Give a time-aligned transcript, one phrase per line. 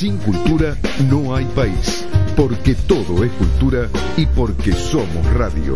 [0.00, 0.74] Sin cultura
[1.10, 5.74] no hay país, porque todo es cultura y porque somos radio.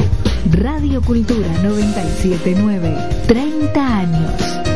[0.51, 4.74] Radio Cultura 979, 30 años.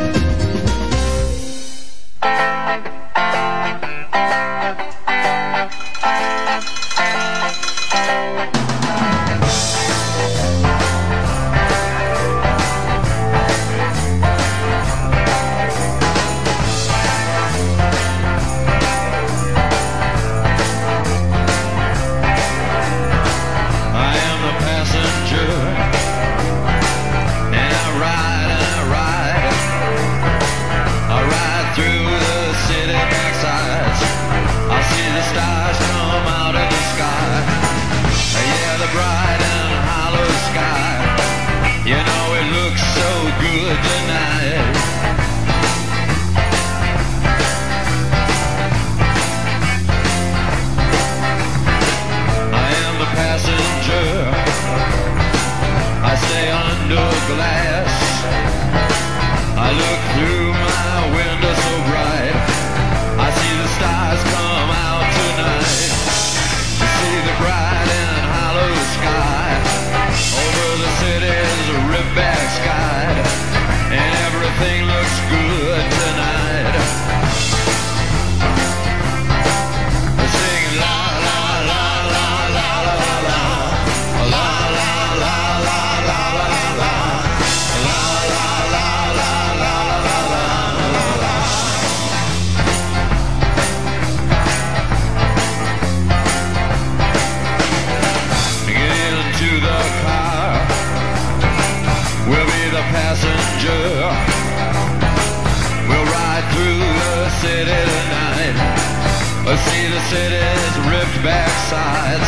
[111.69, 112.25] sides.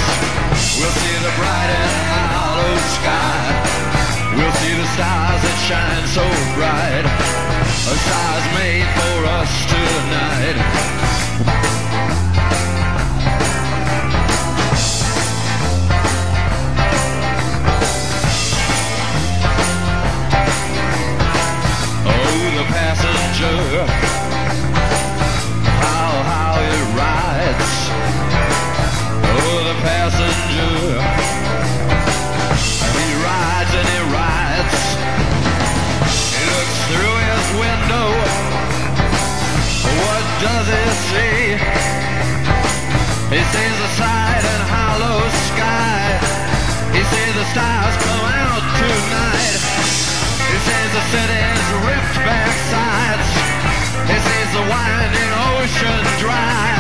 [0.77, 3.41] We'll see the bright and hollow sky.
[4.37, 6.25] We'll see the stars that shine so
[6.57, 7.07] bright.
[7.89, 9.10] A stars made for
[47.51, 49.59] stars come out tonight.
[50.51, 53.29] This is the city's ripped back sides.
[54.07, 56.80] This is the winding ocean drive.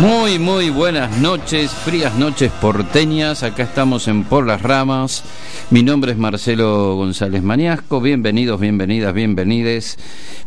[0.00, 3.42] Muy, muy buenas noches, frías noches porteñas.
[3.42, 5.22] Acá estamos en Por las Ramas.
[5.68, 8.00] Mi nombre es Marcelo González Maniasco.
[8.00, 9.98] Bienvenidos, bienvenidas, bienvenides.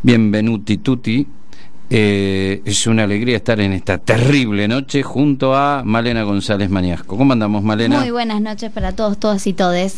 [0.01, 1.27] Bienvenuti tutti.
[1.87, 7.15] Eh, es una alegría estar en esta terrible noche junto a Malena González Maniasco.
[7.15, 7.99] ¿Cómo andamos, Malena?
[7.99, 9.97] Muy buenas noches para todos, todas y todes.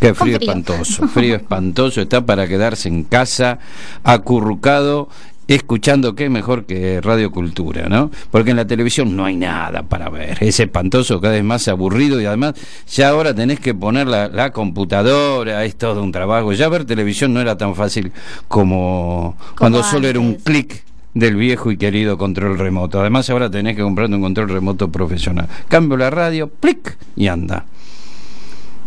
[0.00, 3.60] Qué frío, frío, espantoso, frío espantoso, está para quedarse en casa,
[4.02, 5.08] acurrucado
[5.48, 8.10] escuchando qué mejor que Radio Cultura, ¿no?
[8.30, 12.20] Porque en la televisión no hay nada para ver, es espantoso, cada vez más aburrido
[12.20, 12.54] y además
[12.88, 16.52] ya ahora tenés que poner la, la computadora, es todo un trabajo.
[16.52, 18.12] Ya ver televisión no era tan fácil
[18.48, 20.84] como, cuando solo era un clic
[21.16, 23.00] del viejo y querido control remoto.
[23.00, 25.48] Además ahora tenés que comprarte un control remoto profesional.
[25.68, 27.64] Cambio la radio, plic y anda.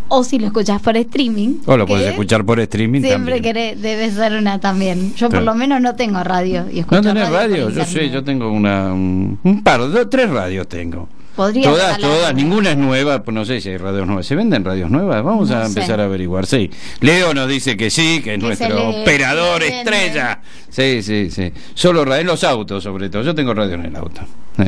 [0.10, 1.60] O si lo escuchas por streaming.
[1.66, 3.82] O lo puedes escuchar por streaming Siempre también.
[3.82, 5.14] debe ser una también.
[5.16, 6.66] Yo por lo menos no tengo radio.
[6.72, 7.70] Y ¿No tenés radio?
[7.70, 11.08] Yo sé, yo tengo una, un, un par, dos, tres radios tengo.
[11.36, 14.26] Podría todas, todas, ninguna es nueva, pues no sé si hay radios nuevas.
[14.26, 15.24] ¿Se venden radios nuevas?
[15.24, 15.68] Vamos No a sé.
[15.68, 16.46] empezar a averiguar.
[16.46, 16.70] Sí.
[17.00, 20.42] Leo nos dice que sí, que es Que nuestro operador estrella.
[20.68, 21.54] Sí, sí, sí.
[21.76, 23.22] Solo radio en los autos, sobre todo.
[23.24, 24.22] Yo tengo radio en el auto.
[24.58, 24.64] Sí.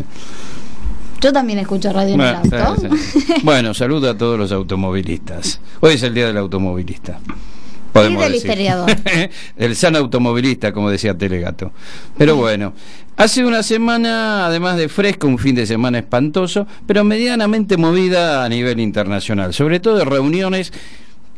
[1.22, 2.90] Yo también escucho radio en el Bueno, auto.
[3.44, 5.62] Bueno, saludo a todos los automovilistas.
[5.80, 7.20] Hoy es el día del automovilista.
[7.94, 11.74] Podemos Y del el san automovilista, como decía Telegato.
[12.18, 12.74] Pero bueno,
[13.18, 18.50] hace una semana, además de fresco, un fin de semana espantoso, pero medianamente movida a
[18.50, 20.74] nivel internacional, sobre todo de reuniones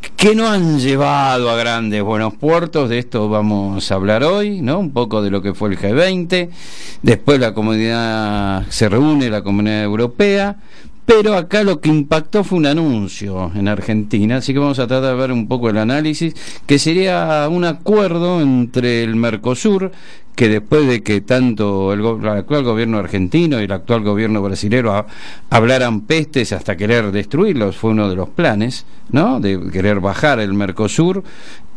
[0.09, 4.79] que no han llevado a grandes buenos puertos, de esto vamos a hablar hoy, ¿no?
[4.79, 6.49] Un poco de lo que fue el G20,
[7.01, 10.57] después la comunidad se reúne, la comunidad europea,
[11.05, 15.11] pero acá lo que impactó fue un anuncio en Argentina, así que vamos a tratar
[15.11, 16.33] de ver un poco el análisis,
[16.65, 19.91] que sería un acuerdo entre el Mercosur,
[20.35, 25.05] que después de que tanto el, actual gobierno argentino y el actual gobierno brasilero ha-
[25.49, 29.39] hablaran pestes hasta querer destruirlos, fue uno de los planes, ¿no?
[29.39, 31.23] De querer bajar el Mercosur,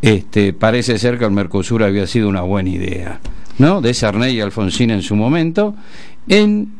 [0.01, 3.19] este, parece ser que el Mercosur había sido una buena idea,
[3.59, 3.81] ¿no?
[3.81, 5.75] De Sarney y Alfonsín en su momento,
[6.27, 6.76] en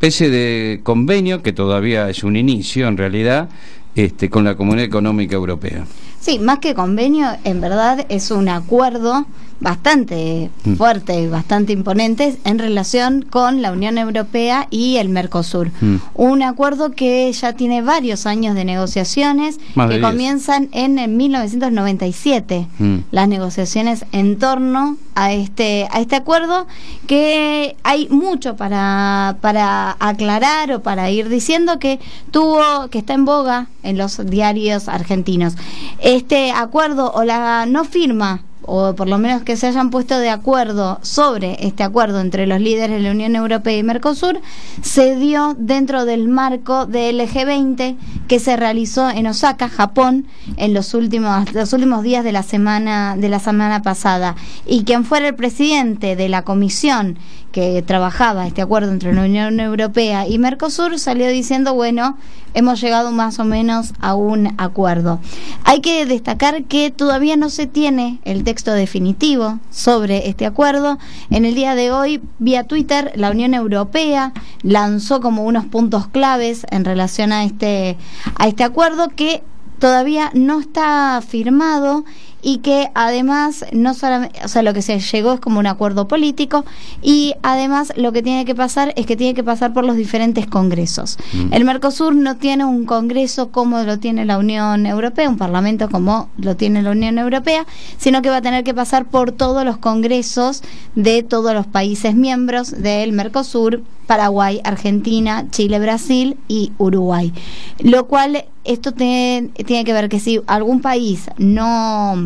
[0.00, 3.50] especie de convenio que todavía es un inicio en realidad
[3.94, 5.84] este, con la Comunidad Económica Europea.
[6.18, 9.26] Sí, más que convenio, en verdad es un acuerdo
[9.60, 10.74] bastante Mm.
[10.74, 15.70] fuerte, bastante imponente en relación con la Unión Europea y el Mercosur.
[15.80, 15.96] Mm.
[16.14, 20.06] Un acuerdo que ya tiene varios años de negociaciones Más que 10.
[20.10, 22.66] comienzan en, el 1997.
[22.78, 22.96] Mm.
[23.10, 26.66] Las negociaciones en torno a este a este acuerdo
[27.06, 33.24] que hay mucho para para aclarar o para ir diciendo que tuvo que está en
[33.24, 35.54] boga en los diarios argentinos.
[36.00, 40.30] Este acuerdo o la no firma o por lo menos que se hayan puesto de
[40.30, 44.40] acuerdo sobre este acuerdo entre los líderes de la Unión Europea y Mercosur,
[44.82, 47.96] se dio dentro del marco del G20
[48.28, 50.26] que se realizó en Osaka, Japón,
[50.56, 54.36] en los últimos, los últimos días de la semana, de la semana pasada.
[54.66, 57.18] Y quien fuera el presidente de la comisión
[57.52, 62.16] que trabajaba este acuerdo entre la Unión Europea y Mercosur salió diciendo, bueno,
[62.54, 65.20] hemos llegado más o menos a un acuerdo.
[65.64, 70.98] Hay que destacar que todavía no se tiene el texto definitivo sobre este acuerdo.
[71.30, 74.32] En el día de hoy, vía Twitter, la Unión Europea
[74.62, 77.96] lanzó como unos puntos claves en relación a este,
[78.36, 79.42] a este acuerdo que
[79.78, 82.04] todavía no está firmado
[82.42, 86.08] y que además no solamente, o sea, lo que se llegó es como un acuerdo
[86.08, 86.64] político
[87.02, 90.46] y además lo que tiene que pasar es que tiene que pasar por los diferentes
[90.46, 91.18] congresos.
[91.32, 91.52] Mm.
[91.52, 96.28] El Mercosur no tiene un congreso como lo tiene la Unión Europea, un parlamento como
[96.38, 97.66] lo tiene la Unión Europea,
[97.98, 100.62] sino que va a tener que pasar por todos los congresos
[100.94, 107.32] de todos los países miembros del Mercosur, Paraguay, Argentina, Chile, Brasil y Uruguay.
[107.78, 112.16] Lo cual esto tiene que ver que si algún país no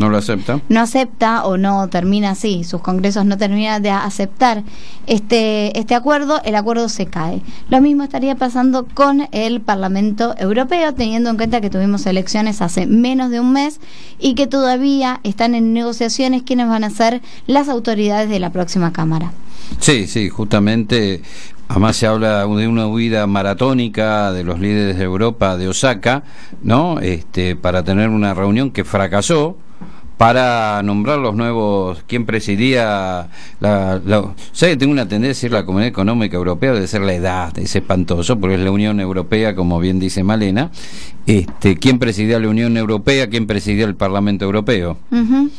[0.00, 0.62] ¿No lo acepta?
[0.70, 4.62] no acepta o no termina así, sus congresos no terminan de aceptar
[5.06, 7.42] este, este acuerdo, el acuerdo se cae.
[7.68, 12.86] Lo mismo estaría pasando con el Parlamento Europeo, teniendo en cuenta que tuvimos elecciones hace
[12.86, 13.78] menos de un mes
[14.18, 18.94] y que todavía están en negociaciones quiénes van a ser las autoridades de la próxima
[18.94, 19.32] Cámara.
[19.80, 21.20] Sí, sí, justamente.
[21.68, 26.24] Además se habla de una huida maratónica de los líderes de Europa de Osaka,
[26.62, 27.00] ¿no?
[27.00, 29.58] Este, para tener una reunión que fracasó
[30.20, 34.76] para nombrar los nuevos, quién presidía la, la ¿sabe?
[34.76, 38.38] Tengo una tendencia a decir la Comunidad Económica Europea debe ser la edad, es espantoso,
[38.38, 40.72] porque es la Unión Europea, como bien dice Malena,
[41.26, 44.98] este, quién presidía la Unión Europea, quién presidía el Parlamento Europeo.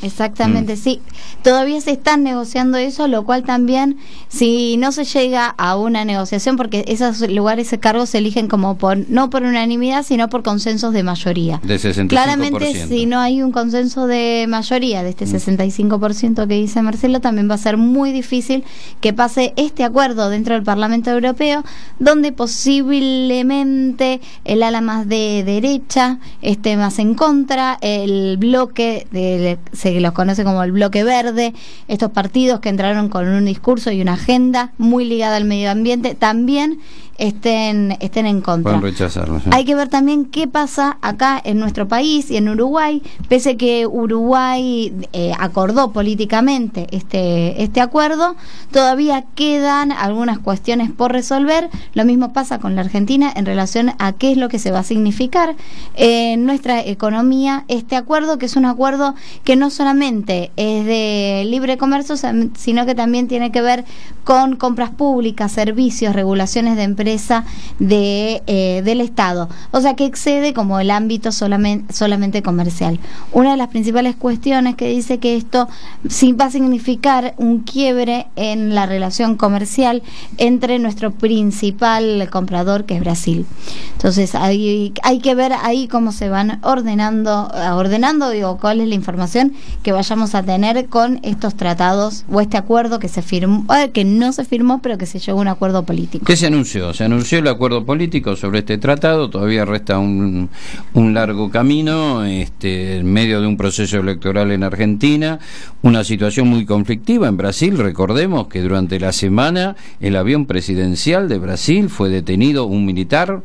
[0.03, 1.01] Exactamente, sí.
[1.43, 6.57] Todavía se están negociando eso, lo cual también, si no se llega a una negociación,
[6.57, 10.93] porque esos lugares, ese cargo se eligen como por, no por unanimidad, sino por consensos
[10.93, 11.61] de mayoría.
[11.63, 12.07] De 65%.
[12.09, 17.49] Claramente, si no hay un consenso de mayoría de este 65% que dice Marcelo, también
[17.49, 18.63] va a ser muy difícil
[18.99, 21.63] que pase este acuerdo dentro del Parlamento Europeo,
[21.97, 29.99] donde posiblemente el ala más de derecha esté más en contra, el bloque, de, se
[29.99, 31.55] los conoce como el bloque verde,
[31.87, 36.13] estos partidos que entraron con un discurso y una agenda muy ligada al medio ambiente,
[36.13, 36.79] también
[37.21, 38.79] estén, estén en contra.
[38.79, 39.39] Pueden rechazarlo.
[39.39, 39.49] sí.
[39.51, 43.85] Hay que ver también qué pasa acá en nuestro país y en Uruguay, pese que
[43.85, 48.35] Uruguay eh, acordó políticamente este, este acuerdo,
[48.71, 51.69] todavía quedan algunas cuestiones por resolver.
[51.93, 54.79] Lo mismo pasa con la Argentina en relación a qué es lo que se va
[54.79, 55.55] a significar
[55.95, 59.13] en nuestra economía este acuerdo, que es un acuerdo
[59.43, 62.15] que no solamente es de libre comercio,
[62.57, 63.85] sino que también tiene que ver
[64.23, 67.43] con compras públicas, servicios, regulaciones de empresa
[67.79, 69.49] de, eh, del Estado.
[69.71, 72.99] O sea que excede como el ámbito solamente, solamente comercial.
[73.31, 75.67] Una de las principales cuestiones que dice que esto
[76.07, 80.03] sí va a significar un quiebre en la relación comercial
[80.37, 83.45] entre nuestro principal comprador, que es Brasil.
[83.93, 88.87] Entonces hay, hay que ver ahí cómo se van ordenando, eh, ordenando, digo, cuál es
[88.87, 89.53] la información
[89.83, 94.05] que vayamos a tener con estos tratados o este acuerdo que se firmó, eh, que
[94.05, 96.25] no se firmó, pero que se llegó a un acuerdo político.
[96.25, 96.93] ¿Qué se anunció?
[97.01, 100.51] Se anunció el acuerdo político sobre este tratado, todavía resta un,
[100.93, 105.39] largo camino este, en medio de un proceso electoral en Argentina,
[105.81, 111.39] una situación muy conflictiva en Brasil, recordemos que durante la semana el avión presidencial de
[111.39, 113.41] Brasil fue detenido un militar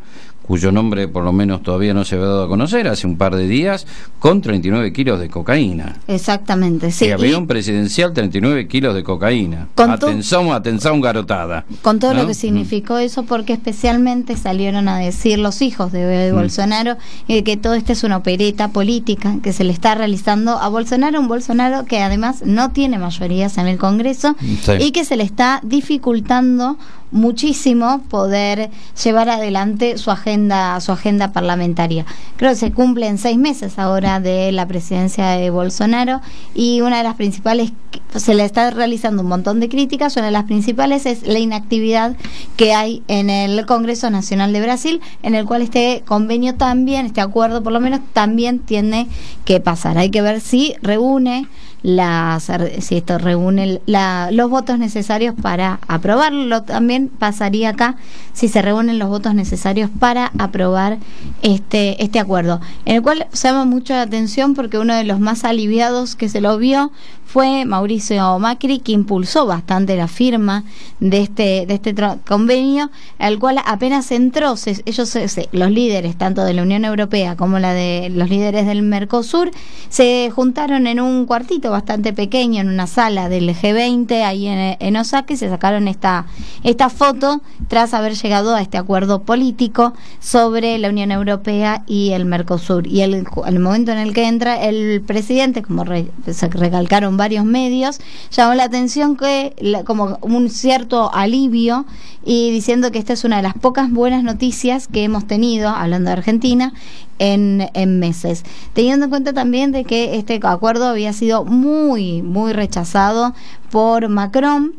[0.47, 3.35] cuyo nombre por lo menos todavía no se había dado a conocer, hace un par
[3.37, 3.87] de días,
[4.19, 5.97] con 39 kilos de cocaína.
[6.09, 7.07] Exactamente, sí.
[7.07, 9.69] el avión Y presidencial, 39 kilos de cocaína.
[9.75, 11.65] Con Atención, atención, garotada.
[11.83, 12.23] con todo ¿No?
[12.23, 16.37] lo que significó eso, porque especialmente salieron a decir los hijos de, de Mm.
[16.37, 16.97] Bolsonaro
[17.29, 21.21] eh, que todo esto es una opereta política que se le está realizando a Bolsonaro,
[21.21, 24.73] un Bolsonaro que además no tiene mayorías en el Congreso Sí.
[24.81, 26.77] y que se le está dificultando
[27.11, 28.71] muchísimo poder
[29.03, 32.05] llevar adelante su agenda su agenda parlamentaria.
[32.37, 36.21] Creo que se cumplen seis meses ahora de la presidencia de Bolsonaro
[36.55, 37.73] y una de las principales
[38.15, 40.17] se le está realizando un montón de críticas.
[40.17, 42.17] Una de las principales es la inactividad
[42.57, 47.21] que hay en el Congreso Nacional de Brasil, en el cual este convenio también, este
[47.21, 49.09] acuerdo por lo menos, también tiene
[49.45, 49.99] que pasar.
[49.99, 51.47] Hay que ver si reúne
[51.87, 52.51] las
[52.81, 57.95] si esto reúne la- los votos necesarios para aprobarlo también pasaría acá
[58.33, 60.99] si se reúnen los votos necesarios para aprobar
[61.43, 65.21] este este acuerdo en el cual se llama mucho la atención porque uno de los
[65.21, 66.91] más aliviados que se lo vio
[67.27, 70.65] fue Mauricio Macri que impulsó bastante la firma
[71.01, 71.95] de este de este
[72.27, 77.37] convenio al cual apenas entró se- ellos se- los líderes tanto de la Unión Europea
[77.37, 79.51] como la de los líderes del Mercosur
[79.89, 84.97] se juntaron en un cuartito bastante pequeño en una sala del G20 ahí en, en
[84.97, 86.27] Osaka y se sacaron esta
[86.63, 92.25] esta foto tras haber llegado a este acuerdo político sobre la Unión Europea y el
[92.25, 92.87] Mercosur.
[92.87, 97.45] Y el, el momento en el que entra el presidente como re- se recalcaron varios
[97.45, 97.99] medios
[98.31, 101.85] llamó la atención que la- como un cierto alivio
[102.25, 106.11] y diciendo que esta es una de las pocas buenas noticias que hemos tenido hablando
[106.11, 106.73] de Argentina
[107.19, 108.43] en, en meses.
[108.73, 113.35] Teniendo en cuenta también de que este acuerdo había sido muy, muy rechazado
[113.71, 114.75] por Macron,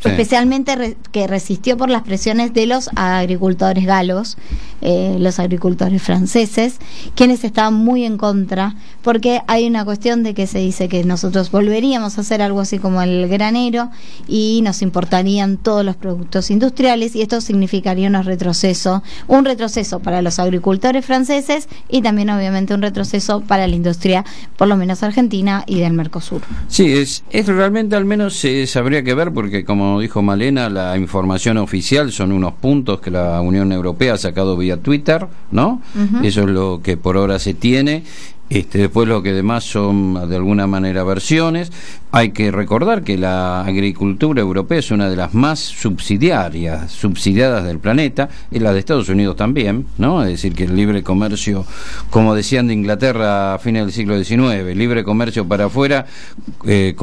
[0.00, 0.10] Sí.
[0.10, 4.36] especialmente re- que resistió por las presiones de los agricultores galos,
[4.82, 6.76] eh, los agricultores franceses,
[7.14, 11.50] quienes estaban muy en contra, porque hay una cuestión de que se dice que nosotros
[11.50, 13.90] volveríamos a hacer algo así como el granero
[14.28, 20.20] y nos importarían todos los productos industriales y esto significaría un retroceso, un retroceso para
[20.22, 24.24] los agricultores franceses y también obviamente un retroceso para la industria,
[24.56, 26.42] por lo menos argentina y del Mercosur.
[26.68, 30.96] Sí, es, es realmente al menos eh, habría que ver porque como dijo Malena, la
[30.96, 35.80] información oficial son unos puntos que la Unión Europea ha sacado vía Twitter, ¿no?
[36.22, 38.04] Eso es lo que por ahora se tiene.
[38.50, 41.72] Este, después lo que demás son de alguna manera versiones.
[42.12, 47.78] Hay que recordar que la agricultura europea es una de las más subsidiarias, subsidiadas del
[47.78, 50.22] planeta, y la de Estados Unidos también, ¿no?
[50.22, 51.64] Es decir, que el libre comercio,
[52.10, 56.06] como decían de Inglaterra a fines del siglo XIX, libre comercio para afuera,
[56.66, 56.94] eh,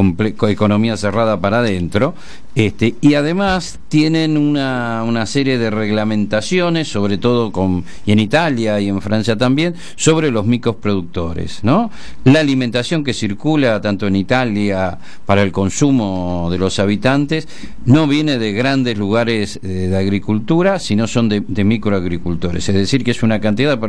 [0.48, 2.14] economía cerrada para adentro,
[2.54, 8.80] este, y además tienen una, una serie de reglamentaciones, sobre todo con, y en Italia
[8.82, 11.92] y en Francia también, sobre los microproductores, ¿no?
[12.26, 17.48] La alimentación que circula tanto en Italia para el consumo de los habitantes
[17.86, 23.04] no viene de grandes lugares eh, de agricultura, sino son de, de microagricultores, es decir,
[23.06, 23.80] que es una cantidad,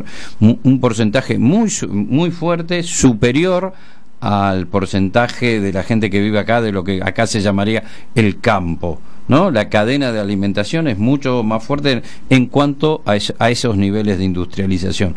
[0.41, 3.75] un porcentaje muy, muy fuerte, superior
[4.23, 7.83] al porcentaje de la gente que vive acá, de lo que acá se llamaría
[8.15, 9.01] el campo.
[9.27, 9.51] ¿no?
[9.51, 14.25] La cadena de alimentación es mucho más fuerte en cuanto a, a esos niveles de
[14.25, 15.17] industrialización.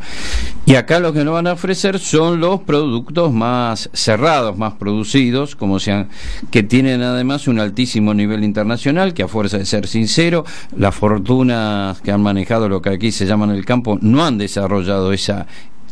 [0.65, 5.55] Y acá lo que nos van a ofrecer son los productos más cerrados, más producidos,
[5.55, 6.09] como sean,
[6.49, 10.45] que tienen además un altísimo nivel internacional, que a fuerza de ser sincero,
[10.75, 14.39] las fortunas que han manejado lo que aquí se llama en el campo no han
[14.39, 15.45] desarrollado esa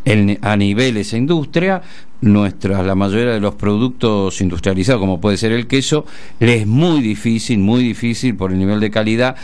[0.06, 1.82] el- a nivel esa industria,
[2.22, 6.06] nuestra, la mayoría de los productos industrializados, como puede ser el queso,
[6.40, 9.36] le es muy difícil, muy difícil por el nivel de calidad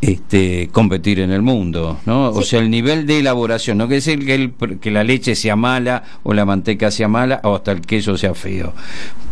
[0.00, 2.28] este, competir en el mundo, ¿no?
[2.28, 5.56] O sea, el nivel de elaboración, no quiere decir que, el- que la leche sea
[5.56, 8.74] mala o la manteca sea mala o hasta el queso sea feo,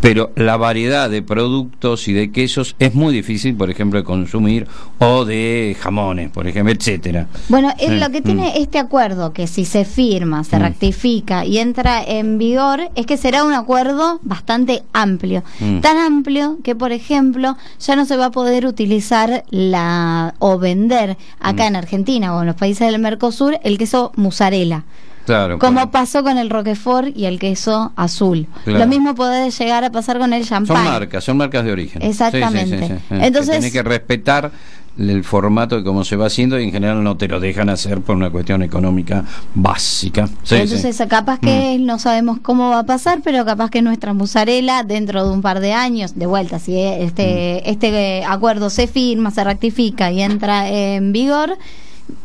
[0.02, 4.66] pero la variedad de productos y de quesos es muy difícil, por ejemplo, de consumir
[4.98, 7.28] o de jamones, por ejemplo, etcétera.
[7.48, 7.98] Bueno, es Sí.
[8.00, 10.62] lo que tiene este acuerdo, que si se firma, se Mm.
[10.62, 15.44] rectifica y entra en vigor, es que será un acuerdo bastante amplio.
[15.60, 15.78] Mm.
[15.80, 21.16] Tan amplio que, por ejemplo, ya no se va a poder utilizar la o vender
[21.38, 21.66] acá Mm.
[21.68, 24.82] en Argentina o en los países del Mercosur el queso mozzarella.
[25.26, 25.58] Claro.
[25.58, 25.90] Como claro.
[25.90, 28.46] pasó con el Roquefort y el queso azul.
[28.64, 28.80] Claro.
[28.80, 30.76] Lo mismo puede llegar a pasar con el champán.
[30.76, 32.02] Son marcas, son marcas de origen.
[32.02, 32.78] Exactamente.
[32.78, 33.14] Sí, sí, sí, sí.
[33.20, 34.50] Entonces- Que tenés que respetar
[34.98, 38.02] el formato de cómo se va haciendo y en general no te lo dejan hacer
[38.02, 39.24] por una cuestión económica
[39.54, 40.26] básica.
[40.42, 41.02] Sí, Entonces, sí.
[41.04, 41.08] Mm.
[41.08, 45.32] capaz que no sabemos cómo va a pasar, pero capaz que nuestra mozzarella, dentro de
[45.32, 47.70] un par de años, de vuelta, si este, Mm.
[47.70, 51.56] este acuerdo se firma, se rectifica y entra en vigor,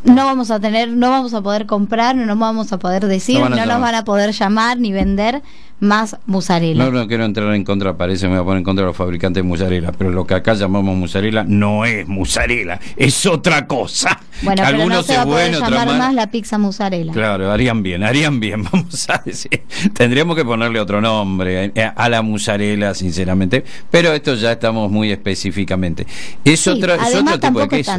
[0.04, 3.40] no vamos a tener, no vamos a poder comprar, no nos vamos a poder decir,
[3.40, 5.42] No nos van a poder llamar ni vender
[5.80, 6.84] más mozzarella.
[6.84, 8.96] No, no quiero entrar en contra, parece me voy a poner en contra de los
[8.96, 14.20] fabricantes de mozzarella, pero lo que acá llamamos mozzarella no es mozzarella, es otra cosa.
[14.42, 17.12] bueno, pero no algunos se va a poder bueno, llamar más la pizza mozzarella.
[17.12, 19.62] Claro, harían bien, harían bien, vamos a decir.
[19.92, 25.12] Tendríamos que ponerle otro nombre eh, a la musarela, sinceramente, pero esto ya estamos muy
[25.12, 26.06] específicamente.
[26.44, 27.92] Es, Sí, otro, es otro tipo de queso.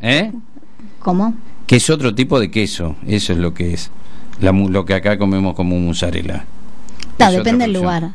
[0.00, 0.32] ¿Eh?
[1.02, 1.34] ¿Cómo?
[1.66, 3.90] Que es otro tipo de queso, eso es lo que es.
[4.40, 8.14] La, lo que acá comemos como otra depende del lugar.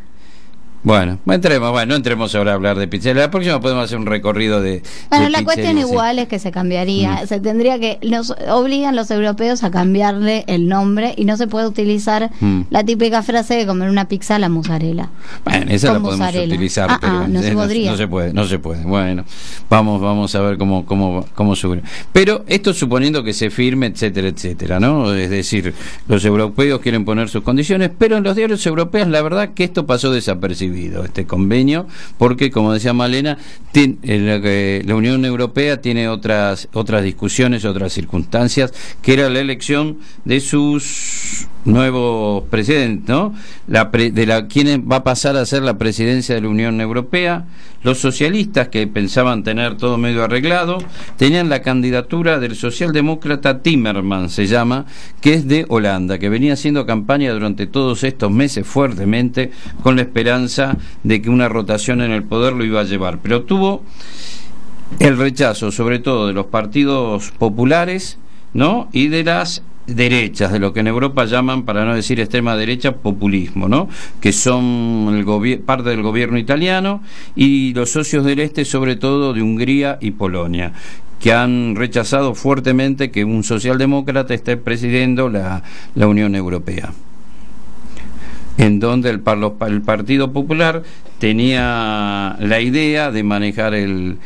[0.84, 3.24] Bueno, no entremos, bueno, no entremos ahora a hablar de pizzería.
[3.24, 4.84] La próxima podemos hacer un recorrido de.
[5.10, 5.80] Bueno, de la cuestión sí.
[5.82, 7.28] igual es que se cambiaría, Mm.
[7.28, 11.68] se tendría que, nos obligan los europeos a cambiarle el nombre y no se puede
[11.68, 12.62] utilizar Mm.
[12.70, 15.10] la típica frase de comer una pizza a la mozzarella.
[15.44, 16.54] Bueno, esa la podemos mozzarella.
[16.54, 17.92] utilizar, Ah, pero ah, no se podría.
[17.92, 18.84] no se puede, no se puede.
[18.84, 19.26] Bueno,
[19.70, 21.82] vamos, vamos a ver cómo, cómo, cómo sube.
[22.14, 25.14] Pero esto suponiendo que se firme, etcétera, etcétera, ¿no?
[25.14, 25.74] Es decir,
[26.08, 29.86] los europeos quieren poner sus condiciones, pero en los diarios europeos la verdad que esto
[29.86, 33.38] pasó desapercibido, este convenio, porque como decía Malena,
[33.74, 39.40] tien- eh, que- la Unión Europea tiene otras, otras discusiones, otras circunstancias, que era la
[39.40, 43.34] elección de sus nuevos presidentes, ¿no?
[43.68, 46.82] La pre- de la quién va a pasar a ser la presidencia de la Unión
[46.82, 47.46] Europea.
[47.84, 50.80] Los socialistas que pensaban tener todo medio arreglado
[51.18, 54.86] tenían la candidatura del socialdemócrata Timmermans, se llama,
[55.22, 59.52] que es de Holanda, que venía haciendo campaña durante todos estos meses fuertemente
[59.84, 63.44] con la esperanza de que una rotación en el poder lo iba a llevar, pero
[63.44, 63.84] tuvo
[65.00, 68.18] el rechazo sobre todo de los partidos populares,
[68.54, 68.90] ¿no?
[68.92, 72.92] Y de las derechas, de lo que en Europa llaman, para no decir extrema derecha,
[72.92, 73.90] populismo, ¿no?
[74.22, 75.26] Que son
[75.66, 77.02] parte del gobierno italiano
[77.36, 80.74] y los socios del este, sobre todo de Hungría y Polonia
[81.20, 85.64] que han rechazado fuertemente que un socialdemócrata esté presidiendo la,
[85.96, 86.94] la Unión Europea
[88.58, 90.84] en donde el, Partido Popular
[91.20, 94.18] tenía la idea de manejar el-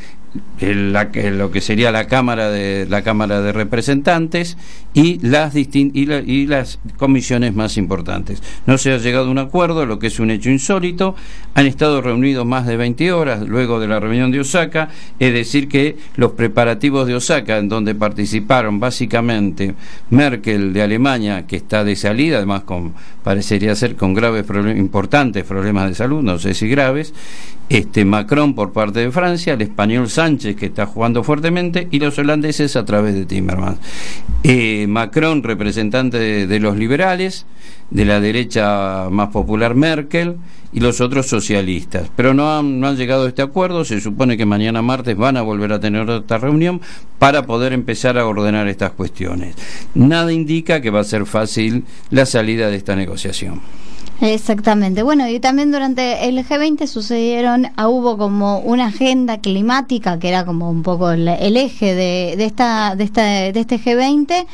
[0.62, 4.58] la- que- lo que sería la Cámara de la Cámara de Representantes
[4.94, 8.42] y las distin- y, la- y las comisiones más importantes.
[8.66, 11.16] No se ha llegado a un acuerdo, lo que es un hecho insólito.
[11.56, 14.90] Han estado reunidos más de 20 horas luego de la reunión de Osaka,
[15.20, 19.76] es decir que los preparativos de Osaka en donde participaron básicamente
[20.12, 25.44] Merkel de Alemania que está de salida, además con parecería ser con graves problemas importantes
[25.44, 27.14] problemas de salud, no sé si graves,
[27.78, 32.18] este Macron por parte de Francia, el español Sánchez que está jugando fuertemente y los
[32.18, 33.80] holandeses a través de Timmermans.
[34.44, 37.46] Eh, Macron representante de, de los liberales,
[37.90, 40.36] de la derecha más popular Merkel
[40.74, 42.10] y los otros socialistas.
[42.16, 45.38] Pero no han, no han llegado a este acuerdo, se supone que mañana martes van
[45.38, 46.82] a volver a tener otra reunión
[47.20, 49.56] para poder empezar a ordenar estas cuestiones.
[49.96, 53.62] Nada indica que va a ser fácil la salida de esta negociación.
[54.22, 55.02] Exactamente.
[55.02, 60.46] Bueno, y también durante el G20 sucedieron, ah, hubo como una agenda climática que era
[60.46, 64.46] como un poco el, el eje de, de esta, de esta, de este G20.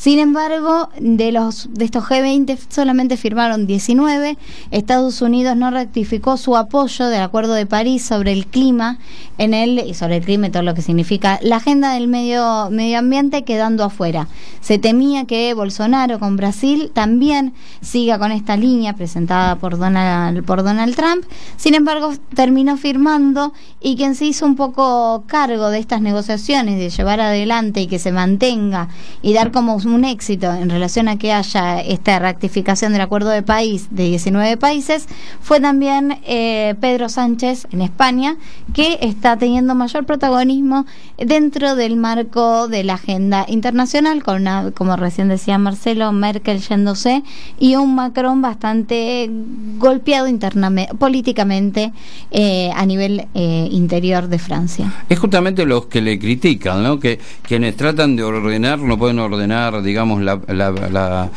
[0.00, 4.38] Sin embargo, de los de estos G20 solamente firmaron 19.
[4.70, 8.96] Estados Unidos no rectificó su apoyo del Acuerdo de París sobre el clima
[9.36, 12.70] en el y sobre el clima y todo lo que significa la agenda del medio
[12.70, 14.26] medio ambiente quedando afuera.
[14.62, 20.62] Se temía que Bolsonaro con Brasil también siga con esta línea presentada por Donald por
[20.62, 21.26] Donald Trump.
[21.58, 26.88] Sin embargo, terminó firmando y quien se hizo un poco cargo de estas negociaciones de
[26.88, 28.88] llevar adelante y que se mantenga
[29.20, 33.88] y dar como éxito en relación a que haya esta ratificación del acuerdo de país
[33.90, 35.06] de 19 países
[35.40, 38.36] fue también eh, Pedro Sánchez en España,
[38.72, 40.86] que está teniendo mayor protagonismo
[41.18, 47.22] dentro del marco de la agenda internacional, con una, como recién decía Marcelo, Merkel yéndose
[47.58, 49.30] y un Macron bastante
[49.78, 51.92] golpeado internamente, políticamente
[52.30, 54.92] eh, a nivel eh, interior de Francia.
[55.08, 56.98] Es justamente los que le critican, ¿no?
[57.00, 61.30] Que quienes tratan de ordenar no pueden ordenar digamos, la, la,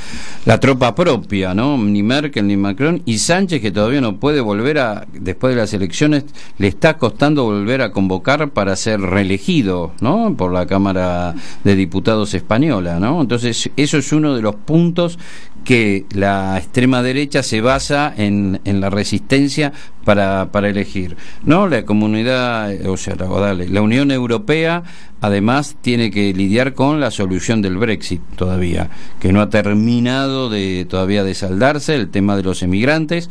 [0.46, 1.78] la, tropa propia, ¿no?
[1.78, 5.74] Ni Merkel ni Macron, y Sánchez, que todavía no puede volver a, después de las
[5.74, 6.26] elecciones,
[6.58, 10.36] le está costando volver a convocar para ser reelegido, ¿no?
[10.38, 13.22] Por la Cámara de Diputados española, ¿no?
[13.22, 15.18] Entonces, eso es uno de los puntos
[15.64, 19.72] que la extrema derecha se basa en, en la resistencia
[20.04, 21.16] para, para elegir.
[21.44, 21.68] ¿no?
[21.68, 24.84] La comunidad, o sea, la, la Unión Europea
[25.22, 30.86] además tiene que lidiar con la solución del Brexit todavía, que no ha terminado de
[30.90, 33.30] todavía de saldarse, el tema de los emigrantes,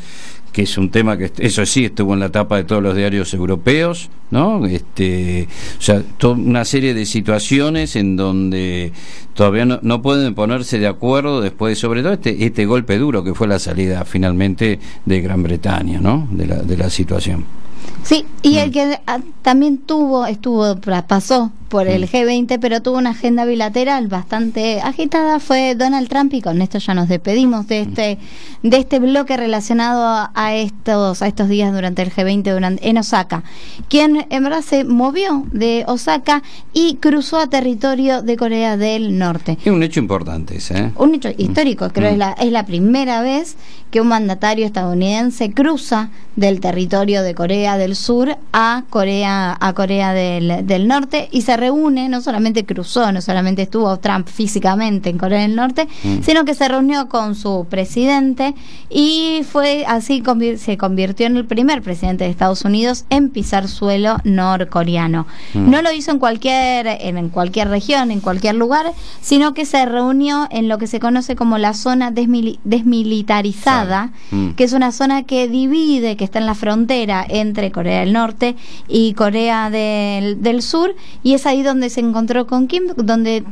[0.53, 3.33] que es un tema que eso sí estuvo en la tapa de todos los diarios
[3.35, 4.67] europeos, ¿no?
[4.67, 8.93] Este, o sea, toda una serie de situaciones en donde
[9.35, 13.35] todavía no, no, pueden ponerse de acuerdo después, sobre todo este este golpe duro que
[13.35, 16.29] fue la salida finalmente de Gran Bretaña, ¿no?
[16.31, 17.62] De la de la situación.
[18.03, 18.73] Sí, y el mm.
[18.73, 22.07] que ah, también tuvo, estuvo, pasó por el mm.
[22.07, 26.93] G20, pero tuvo una agenda bilateral bastante agitada fue Donald Trump y con esto ya
[26.93, 28.19] nos despedimos de este
[28.63, 33.43] de este bloque relacionado a estos a estos días durante el G20 durante, en Osaka,
[33.89, 36.43] quien en verdad se movió de Osaka
[36.75, 39.57] y cruzó a territorio de Corea del Norte.
[39.65, 40.93] Es un hecho importante ese, ¿eh?
[40.97, 43.57] Un hecho histórico, creo es la es la primera vez
[43.91, 50.13] que un mandatario estadounidense cruza del territorio de Corea del Sur a Corea a Corea
[50.13, 55.19] del, del Norte y se reúne, no solamente cruzó, no solamente estuvo Trump físicamente en
[55.19, 56.23] Corea del Norte, mm.
[56.23, 58.55] sino que se reunió con su presidente
[58.91, 60.23] y fue así
[60.57, 65.27] se convirtió en el primer presidente de Estados Unidos en pisar suelo norcoreano.
[65.55, 65.71] Mm.
[65.71, 70.47] No lo hizo en cualquier en, cualquier región, en cualquier lugar, sino que se reunió
[70.51, 74.51] en lo que se conoce como la zona desmilitarizada, mm.
[74.51, 78.57] que es una zona que divide, que está en la frontera entre Corea del Norte
[78.89, 83.45] y Corea del, del Sur y esa ahí donde se encontró con Kim, donde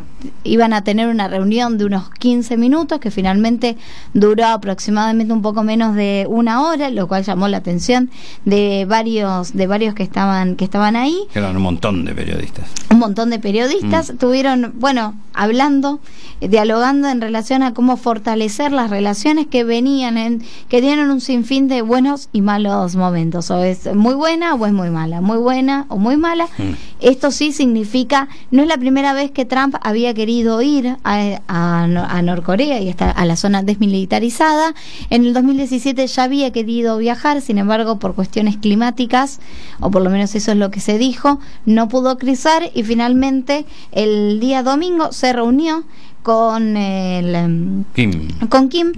[0.44, 3.76] iban a tener una reunión de unos 15 minutos que finalmente
[4.14, 8.10] duró aproximadamente un poco menos de una hora, lo cual llamó la atención
[8.44, 11.16] de varios de varios que estaban que estaban ahí.
[11.34, 12.70] Eran un montón de periodistas.
[12.90, 14.78] Un montón de periodistas mm.
[14.78, 16.00] bueno, hablando,
[16.40, 21.68] dialogando en relación a cómo fortalecer las relaciones que venían en que tienen un sinfín
[21.68, 25.86] de buenos y malos momentos, o es muy buena o es muy mala, muy buena
[25.88, 26.44] o muy mala.
[26.58, 26.74] Mm.
[27.00, 32.22] Esto sí significa no es la primera vez que Trump había querido ir a, a,
[32.22, 34.74] Norcorea y a la zona desmilitarizada.
[35.08, 39.40] En el 2017 ya había querido viajar, sin embargo, por cuestiones climáticas,
[39.80, 43.64] o por lo menos eso es lo que se dijo, no pudo cruzar y finalmente
[43.92, 45.84] el día domingo se reunió
[46.22, 48.28] con el em, Kim.
[48.48, 48.92] con Kim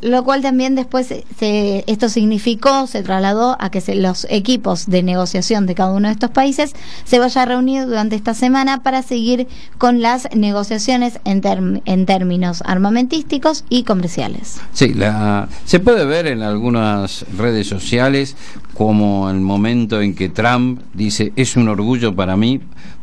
[0.00, 1.06] lo cual también después
[1.38, 6.14] se, esto significó se trasladó a que los equipos de negociación de cada uno de
[6.14, 6.72] estos países
[7.04, 9.46] se vaya a reunir durante esta semana para seguir
[9.78, 16.42] con las negociaciones en, en términos armamentísticos y comerciales sí la, se puede ver en
[16.42, 18.36] algunas redes sociales
[18.72, 22.60] como el momento en que Trump dice es un orgullo para mí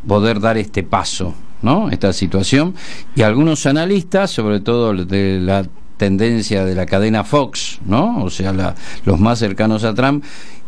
[0.08, 1.90] poder dar este paso ¿no?
[1.90, 2.76] esta situación
[3.16, 5.66] y algunos analistas, sobre todo de la
[5.98, 8.24] tendencia de la cadena Fox, ¿no?
[8.24, 10.24] o sea, la, los más cercanos a Trump,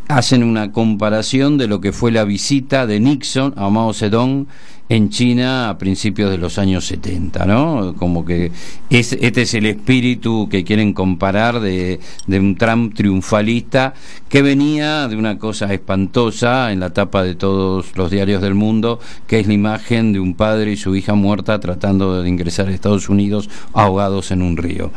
[0.07, 4.47] hacen una comparación de lo que fue la visita de Nixon a Mao Zedong
[4.87, 7.95] en China a principios de los años 70, ¿no?
[7.97, 8.51] Como que
[8.89, 13.95] es, este es el espíritu que quieren comparar de, de, un Trump triunfalista
[14.29, 18.99] que venía de una cosa espantosa en la tapa de todos los diarios del mundo,
[19.25, 22.71] que es la imagen de un padre y su hija muerta tratando de ingresar a
[22.71, 24.91] Estados Unidos ahogados en un río.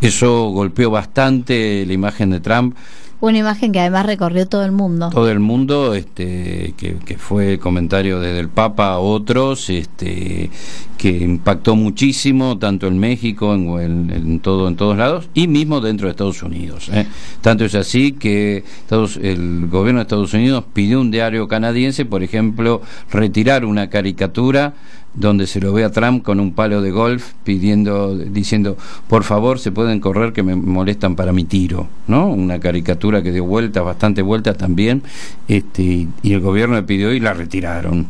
[0.00, 2.76] Eso golpeó bastante la imagen de Trump
[3.24, 5.08] Una imagen que además recorrió todo el mundo.
[5.10, 10.50] Todo el mundo, este, que, que fue comentario desde el Papa a otros, este,
[10.98, 16.06] que impactó muchísimo, tanto en México, en, en- todo, en todos lados, y mismo dentro
[16.06, 16.90] de Estados Unidos.
[16.92, 17.06] ¿eh?
[17.40, 22.22] Tanto es así que Estados- el gobierno de Estados Unidos pidió un diario canadiense, por
[22.22, 24.74] ejemplo, retirar una caricatura
[25.14, 28.76] donde se lo ve a Trump con un palo de golf pidiendo, diciendo,
[29.08, 32.28] por favor, se pueden correr que me molestan para mi tiro, ¿no?
[32.28, 35.02] Una caricatura que dio vueltas, bastante vueltas también,
[35.48, 38.06] este, y el gobierno le pidió y la retiraron.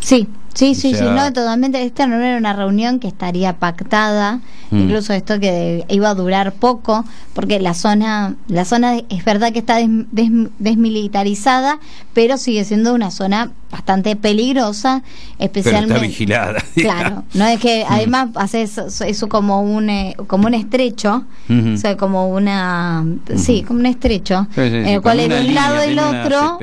[0.00, 1.82] Sí, sí, sí, O sí, no, totalmente.
[1.82, 4.40] Esta no era una reunión que estaría pactada,
[4.70, 4.80] Mm.
[4.82, 9.60] incluso esto que iba a durar poco, porque la zona, la zona es verdad que
[9.60, 11.78] está des- des- desmilitarizada,
[12.12, 15.02] pero sigue siendo una zona bastante peligrosa,
[15.36, 15.94] Pero especialmente.
[15.94, 16.64] está vigilada.
[16.74, 21.76] Claro, no es que además hace eso, eso como un eh, como un estrecho, o
[21.76, 23.04] sea, como una
[23.36, 25.88] sí, como un estrecho, Sí, sí, sí, en el cual de un línea, lado y
[25.88, 26.58] del otro.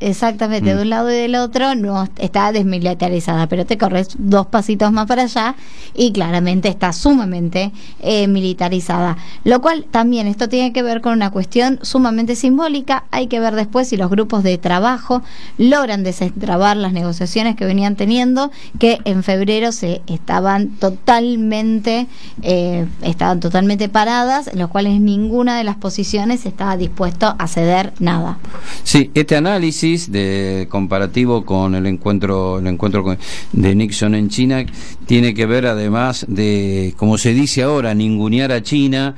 [0.00, 0.76] Exactamente, Mm.
[0.76, 5.06] de un lado y del otro no está desmilitarizada, pero te corres dos pasitos más
[5.06, 5.54] para allá
[5.94, 9.16] y claramente está sumamente eh, militarizada.
[9.44, 13.04] Lo cual también esto tiene que ver con una cuestión sumamente simbólica.
[13.10, 15.22] Hay que ver después si los grupos de trabajo
[15.58, 22.06] logran destrabar las negociaciones que venían teniendo, que en febrero se estaban totalmente
[22.42, 27.92] eh, estaban totalmente paradas, en los cuales ninguna de las posiciones estaba dispuesto a ceder
[27.98, 28.38] nada.
[28.84, 33.11] Sí, este análisis de comparativo con el encuentro, el encuentro con-
[33.52, 34.64] de Nixon en China
[35.06, 39.14] tiene que ver además de, como se dice ahora, ningunear a China,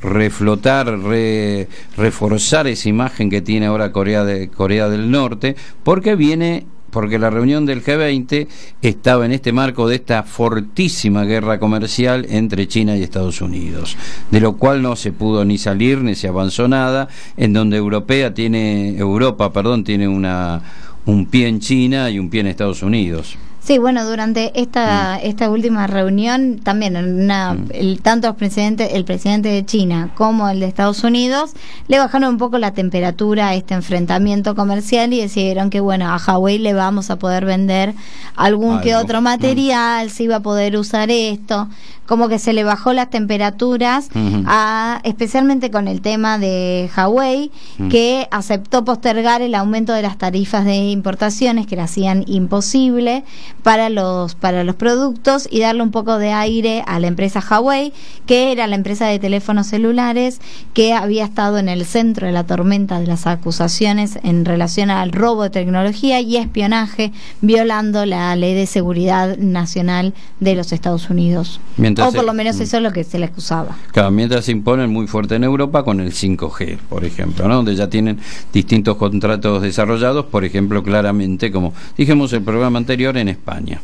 [0.00, 6.66] reflotar, re- reforzar esa imagen que tiene ahora Corea de Corea del Norte, porque viene
[6.90, 8.46] porque la reunión del G20
[8.80, 13.96] estaba en este marco de esta fortísima guerra comercial entre China y Estados Unidos,
[14.30, 18.32] de lo cual no se pudo ni salir ni se avanzó nada, en donde Europea
[18.32, 20.62] tiene Europa, perdón, tiene una
[21.06, 23.36] un pie en China y un pie en Estados Unidos.
[23.64, 27.68] Sí, bueno, durante esta esta última reunión también una, Mm.
[27.72, 31.52] el, tanto los presidentes, el presidente de China como el de Estados Unidos
[31.88, 36.18] le bajaron un poco la temperatura a este enfrentamiento comercial y decidieron que bueno a
[36.18, 37.94] Huawei le vamos a poder vender
[38.36, 41.68] algún que otro material, se iba a poder usar esto,
[42.06, 44.08] como que se le bajó las temperaturas
[44.46, 47.88] a, especialmente con el tema de Huawei Mm.
[47.88, 53.24] que aceptó postergar el aumento de las tarifas de importaciones que le hacían imposible
[53.62, 57.92] para los para los productos y darle un poco de aire a la empresa Huawei,
[58.26, 60.40] que era la empresa de teléfonos celulares
[60.72, 65.12] que había estado en el centro de la tormenta de las acusaciones en relación al
[65.12, 71.60] robo de tecnología y espionaje, violando la ley de seguridad nacional de los Estados Unidos.
[71.94, 72.62] Mientras o por se- lo menos mm.
[72.62, 73.76] eso es lo que se le acusaba.
[73.92, 77.56] Claro, mientras se imponen muy fuerte en Europa con el 5G, por ejemplo, ¿no?
[77.56, 78.18] donde ya tienen
[78.52, 83.80] distintos contratos desarrollados, por ejemplo, claramente, como dijimos el programa anterior, en España.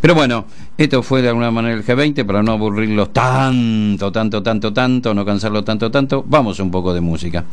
[0.00, 0.44] Pero bueno,
[0.76, 5.24] esto fue de alguna manera el G20, para no aburrirlos tanto, tanto, tanto, tanto, no
[5.24, 7.44] cansarlo tanto, tanto, vamos un poco de música.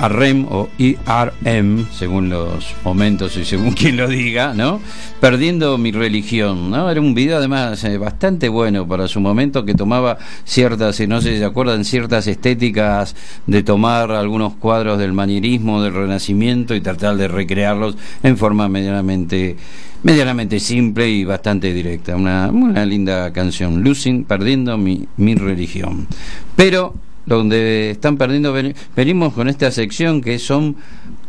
[0.00, 4.80] Escuchar a REM o IRM, según los momentos y según quien lo diga, ¿no?
[5.20, 6.90] Perdiendo mi religión, ¿no?
[6.90, 11.20] Era un video además eh, bastante bueno para su momento que tomaba ciertas, eh, no
[11.20, 13.14] sé si se acuerdan, ciertas estéticas
[13.46, 19.56] de tomar algunos cuadros del manierismo, del renacimiento y tratar de recrearlos en forma medianamente
[20.02, 22.16] medianamente simple y bastante directa.
[22.16, 26.06] Una, una linda canción, Losing, Perdiendo mi, mi religión.
[26.56, 26.94] Pero
[27.26, 30.76] donde están perdiendo, ven- venimos con esta sección que son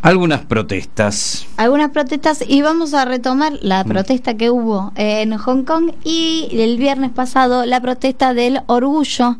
[0.02, 1.46] algunas protestas.
[1.56, 6.76] algunas protestas y vamos a retomar la protesta que hubo en Hong Kong y el
[6.76, 9.36] viernes pasado la protesta del orgullo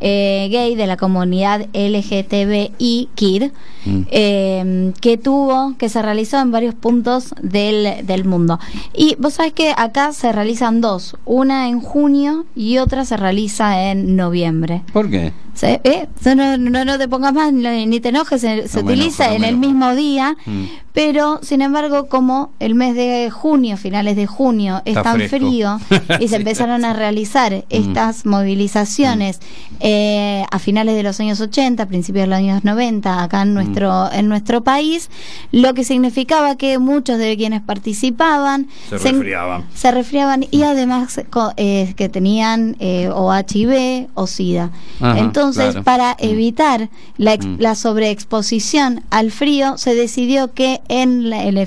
[0.00, 3.50] eh, gay de la comunidad LGTBI KID
[3.84, 4.02] Mm.
[4.12, 8.60] eh, que tuvo que se realizó en varios puntos del, del mundo
[8.94, 13.90] y vos sabés que acá se realizan dos una en junio y otra se realiza
[13.90, 15.32] en noviembre ¿Por qué?
[15.54, 19.24] Se- eh, no, no, no te pongas más ni te enojes, se, se No utiliza
[19.26, 20.64] enojo, en el mismo día, Mm.
[20.94, 25.36] pero sin embargo como el mes de junio, finales de junio, es Está tan fresco.
[25.36, 25.78] frío
[26.20, 29.40] y se empezaron a realizar estas movilizaciones
[29.80, 34.10] eh, a finales de los años 80, principios de los años 90, acá en nuestro,
[34.12, 35.10] en nuestro país,
[35.50, 39.64] lo que significaba que muchos de quienes participaban Se en- resfriaban.
[39.74, 41.20] se resfriaban y además
[41.56, 44.70] eh, que tenían eh, o HIV o SIDA.
[45.00, 45.82] Ajá, Entonces, claro.
[45.82, 46.24] para Mm.
[46.24, 47.56] evitar la, ex- Mm.
[47.58, 51.58] la sobreexposición al frío, se decidió que en la- el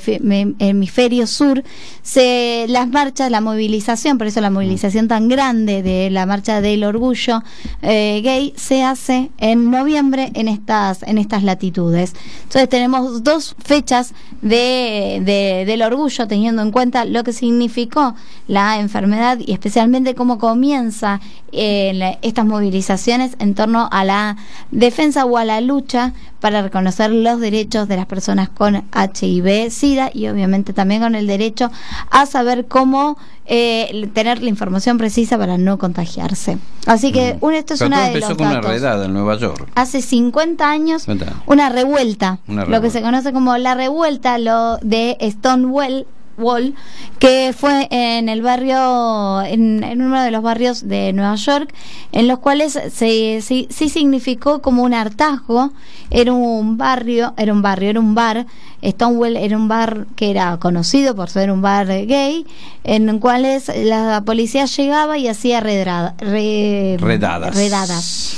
[0.59, 1.63] hemisferio sur
[2.01, 6.83] se las marchas, la movilización, por eso la movilización tan grande de la marcha del
[6.83, 7.43] orgullo
[7.81, 12.13] eh, gay se hace en noviembre en estas en estas latitudes.
[12.43, 18.15] Entonces tenemos dos fechas de, de- del orgullo teniendo en cuenta lo que significó
[18.47, 21.19] la enfermedad y especialmente cómo comienza
[21.55, 24.37] eh, estas movilizaciones en torno a la
[24.71, 30.11] defensa o a la lucha para reconocer los derechos de las personas con HIV, SIDA
[30.13, 31.71] y obviamente también con el derecho
[32.11, 33.17] a saber cómo
[33.47, 36.57] eh, tener la información precisa para no contagiarse.
[36.87, 39.13] Así que un- esto es Pero una todo de empezó los con una redada en
[39.13, 39.67] Nueva York.
[39.75, 41.07] Hace 50 años
[41.45, 42.99] una revuelta, Una lo que revuelta.
[42.99, 46.05] se conoce como la revuelta lo de Stonewall
[46.37, 46.75] Wall,
[47.19, 51.73] que fue en el barrio, en, uno de los barrios de Nueva York,
[52.11, 55.71] en los cuales se, sí, sí significó como un hartazgo.
[56.09, 58.45] Era un barrio, era un barrio, era un bar.
[58.85, 62.45] Stonewall era un bar que era conocido por ser un bar gay,
[62.83, 67.55] en cuales la policía llegaba y hacía redrada- re- Redadas.
[67.55, 68.35] redadas.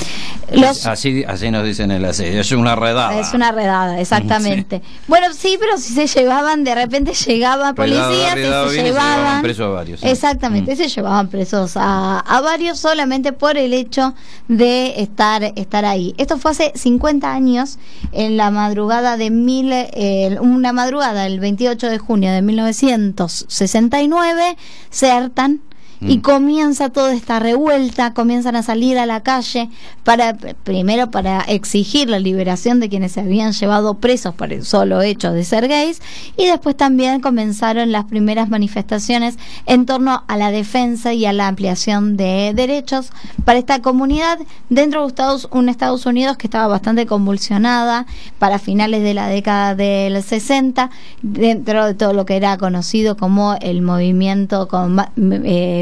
[0.49, 3.19] Los- Así, así nos dicen en la serie, es una redada.
[3.19, 4.81] Es una redada, exactamente.
[5.09, 7.11] Bueno, sí, pero si se llevaban, de repente
[7.75, 9.17] policías y redada se y se llevaban.
[9.17, 10.07] llevaban presos a varios, sí.
[10.07, 10.77] Exactamente, Mm.
[10.77, 14.13] se llevaban presos a, a varios solamente por el hecho
[14.47, 16.15] de estar, estar ahí.
[16.17, 17.77] Esto fue hace 50 años,
[18.13, 24.57] en la madrugada de mil, eh, una madrugada, el 28 de junio de 1969,
[24.89, 25.61] se hartan.
[25.99, 26.21] Y Mm.
[26.21, 29.69] comienza toda esta revuelta, comienzan a salir a la calle
[30.03, 35.01] para primero para exigir la liberación de quienes se habían llevado presos por el solo
[35.01, 36.01] hecho de ser gays
[36.37, 41.47] y después también comenzaron las primeras manifestaciones en torno a la defensa y a la
[41.47, 43.11] ampliación de derechos
[43.43, 44.37] para esta comunidad
[44.69, 48.05] dentro de Estados, un Estados Unidos que estaba bastante convulsionada
[48.39, 50.89] para finales de la década del 60
[51.21, 55.11] dentro de todo lo que era conocido como el movimiento con ma-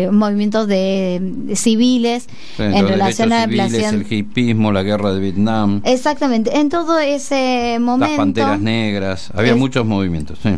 [0.06, 2.28] eh, movimientos de, de civiles
[2.58, 6.98] Sí, en relación a la ampliación el hipismo, la guerra de Vietnam, exactamente en todo
[7.00, 10.40] ese las momento panteras negras, había es- muchos movimientos.
[10.42, 10.50] sí.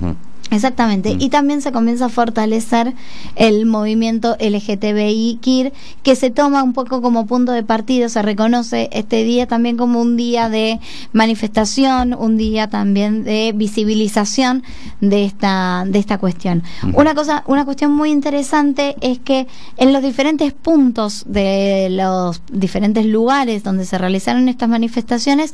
[0.50, 1.22] Exactamente, Mm.
[1.22, 2.94] y también se comienza a fortalecer
[3.36, 5.74] el movimiento LGTBI KIR,
[6.04, 10.02] que se toma un poco como punto de partido, se reconoce este día también como
[10.02, 10.80] un día de
[11.12, 14.64] manifestación, un día también de visibilización
[15.02, 16.64] de esta, de esta cuestión.
[16.94, 23.06] Una cosa, una cuestión muy interesante es que en los diferentes puntos de los diferentes
[23.06, 25.54] lugares donde se realizaron estas manifestaciones,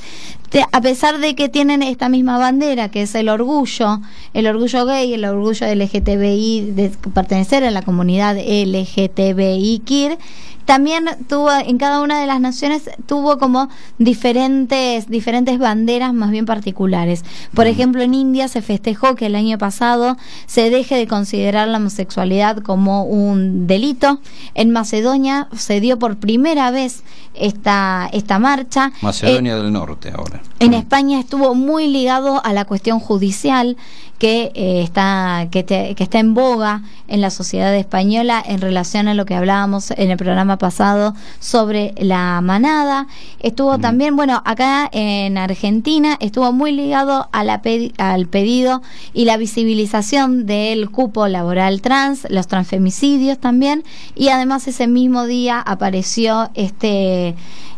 [0.50, 4.00] te- a pesar de que tienen esta misma bandera, que es el orgullo,
[4.34, 10.18] el orgullo gay, el orgullo LGTBI, de pertenecer a la comunidad LGTBI KIR,
[10.66, 16.46] también tuvo en cada una de las naciones tuvo como diferentes diferentes banderas más bien
[16.46, 17.24] particulares.
[17.54, 21.78] Por ejemplo, en India se festejó que el año pasado se deje de considerar la
[21.78, 24.20] homosexualidad como un delito.
[24.54, 27.04] En Macedonia se dio por primera vez
[27.34, 28.92] esta esta marcha.
[29.02, 30.42] Macedonia del Norte ahora.
[30.60, 33.76] En España estuvo muy ligado a la cuestión judicial
[34.24, 39.10] que eh, está que, te- que está en boga en la sociedad española en relación
[39.10, 43.08] a lo que hablábamos en el programa pasado sobre la manada.
[43.42, 48.82] Estuvo también, bueno, acá en Argentina estuvo muy ligado a la pedi- al pedido
[49.14, 53.84] y la visibilización del cupo laboral trans, los transfemicidios también
[54.16, 57.36] y además ese mismo día apareció este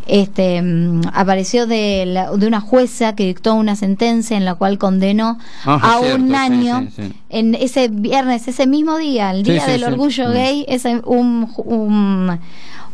[0.07, 4.77] este mm, apareció de, la- de una jueza que dictó una sentencia en la cual
[4.77, 7.13] condenó Ah, a cierto, un año sí, sí.
[7.29, 10.33] en ese viernes, ese mismo día, el día del orgullo Mm.
[10.33, 12.39] gay, es un, un,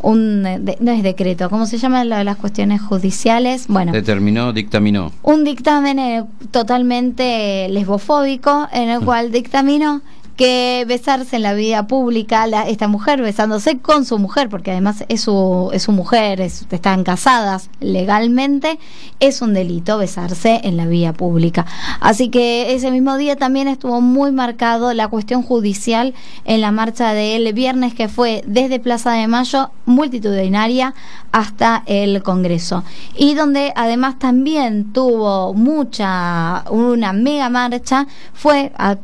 [0.04, 3.66] un de- no es decreto, ¿cómo se llaman la- las cuestiones judiciales?
[3.68, 5.12] Bueno, Determinó, dictaminó.
[5.22, 10.02] un dictamen eh, totalmente lesbofóbico en el cual dictaminó
[10.38, 15.04] que besarse en la vida pública, la- esta mujer besándose con su mujer, porque además
[15.10, 18.80] es su, es su mujer, es- están casadas legalmente,
[19.20, 21.66] es un delito besarse en la vía pública.
[22.00, 26.14] Así que ese mismo día también estuvo muy marcado la cuestión judicial
[26.46, 30.94] en la marcha del viernes que fue desde Plaza de Mayo multitudinaria
[31.32, 32.84] hasta el Congreso
[33.18, 38.98] y donde además también tuvo mucha una mega marcha fue a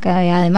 [0.00, 0.08] que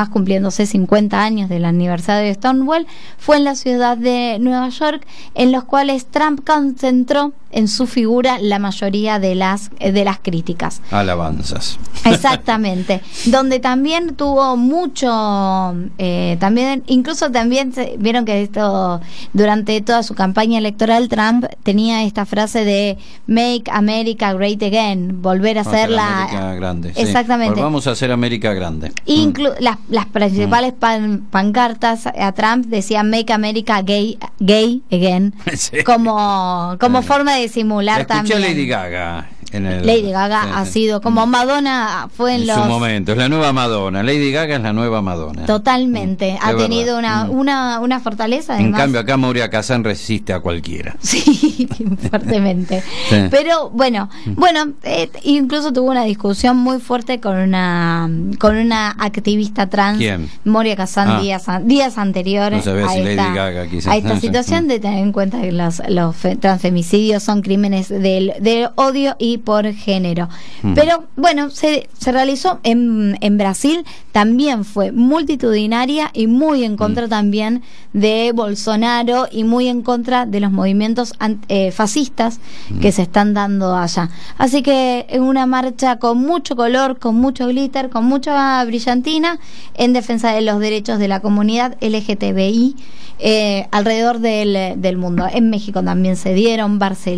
[0.08, 2.86] cumpliéndose 50 años del aniversario de Stonewall
[3.18, 8.38] fue en la ciudad de Nueva York en los cuales Trump concentró en su figura
[8.40, 11.78] la mayoría de las eh, de las críticas Alabanzas.
[12.04, 19.00] Exactamente, donde también tuvo mucho, eh, también, incluso también se- vieron que esto
[19.32, 25.58] durante toda su campaña electoral Trump tenía esta frase de Make America Great Again, volver
[25.58, 26.92] a ser la, América grande.
[26.96, 27.60] exactamente.
[27.60, 28.92] Vamos a hacer América grande.
[29.06, 30.78] Inclu- las, las principales Mm.
[30.78, 35.82] pan- pancartas a Trump decían Make America Gay, gay Again, Sí.
[35.84, 37.02] como, como Eh.
[37.02, 38.40] forma de simular también.
[38.40, 39.28] Lady Gaga.
[39.52, 43.18] En el, Lady Gaga ha sido como Madonna fue en, en los su momento, es
[43.18, 44.02] la nueva Madonna.
[44.02, 45.46] Lady Gaga es la nueva Madonna.
[45.46, 46.32] Totalmente.
[46.32, 47.30] Mm, ha tenido una, Mm.
[47.30, 48.80] una, una fortaleza En además.
[48.80, 50.96] cambio, acá Moria Kazan resiste a cualquiera.
[51.02, 51.68] Sí,
[52.10, 52.82] fuertemente.
[53.08, 53.16] Sí.
[53.30, 59.68] Pero bueno, bueno, eh, incluso tuvo una discusión muy fuerte con una con una activista
[59.68, 60.28] trans, ¿Quién?
[60.44, 61.20] Moria Kazan, Ah.
[61.20, 64.68] días, días anteriores No a, si Lady esta, Gaga a situación Mm.
[64.68, 69.38] de tener en cuenta que los, los fe- transfemicidios son crímenes del, del odio y
[69.38, 70.28] por género.
[70.62, 70.74] Mm.
[70.74, 77.08] Pero bueno, se, se realizó en, en Brasil, también fue multitudinaria y muy en contra
[77.08, 77.62] también
[77.92, 81.14] de Bolsonaro y muy en contra de los movimientos
[81.48, 82.40] eh, fascistas
[82.80, 84.10] que se están dando allá.
[84.38, 89.38] Así que es una marcha con mucho color, con mucho glitter, con mucha brillantina
[89.74, 92.76] en defensa de los derechos de la comunidad LGTBI
[93.20, 95.26] eh, alrededor del, del mundo.
[95.32, 97.13] En México también se dieron, Barcelona,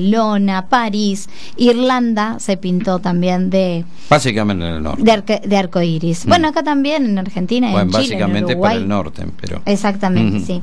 [0.68, 5.02] París, Irlanda se pintó también de, Básicamente en el norte.
[5.02, 6.26] de, arque- de arco iris.
[6.26, 6.28] Mm.
[6.28, 9.62] Bueno, acá también en Argentina, bueno, en Chile, en básicamente para el norte, pero.
[9.66, 10.62] Exactamente, sí.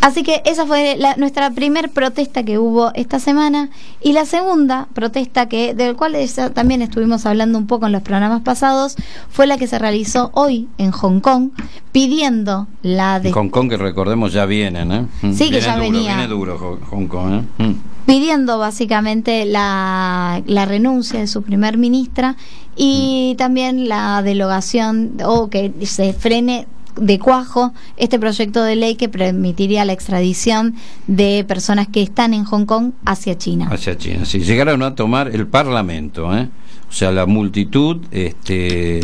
[0.00, 4.86] Así que esa fue la- nuestra primer protesta que hubo esta semana y la segunda
[4.94, 6.16] protesta que del cual
[6.54, 8.96] también estuvimos hablando un poco en los programas pasados
[9.28, 11.50] fue la que se realizó hoy en Hong Kong
[11.92, 15.06] pidiendo la de Hong Kong, que recordemos, ya vienen, ¿eh?
[15.32, 16.16] Sí, que Viene ya duro, venía.
[16.16, 17.62] Viene duro Ho- Hong Kong, ¿eh?
[17.64, 17.74] Mm.
[18.08, 22.36] Pidiendo básicamente la, la renuncia de su primer ministra
[22.74, 29.10] y también la derogación o que se frene de cuajo este proyecto de ley que
[29.10, 30.74] permitiría la extradición
[31.06, 33.68] de personas que están en Hong Kong hacia China.
[33.70, 34.24] hacia China.
[34.24, 36.48] Sí, llegaron a tomar el Parlamento, ¿eh?
[36.88, 39.00] O sea, la multitud este,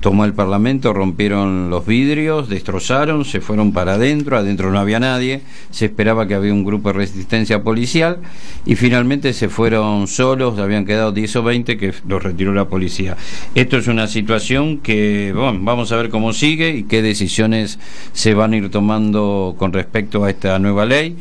[0.00, 5.42] tomó el Parlamento, rompieron los vidrios, destrozaron, se fueron para adentro, adentro no había nadie,
[5.70, 8.18] se esperaba que había un grupo de resistencia policial
[8.64, 13.16] y finalmente se fueron solos, habían quedado 10 o 20 que los retiró la policía.
[13.56, 17.80] Esto es una situación que, bueno, vamos a ver cómo sigue y qué decisiones
[18.12, 21.16] se van a ir tomando con respecto a esta nueva ley.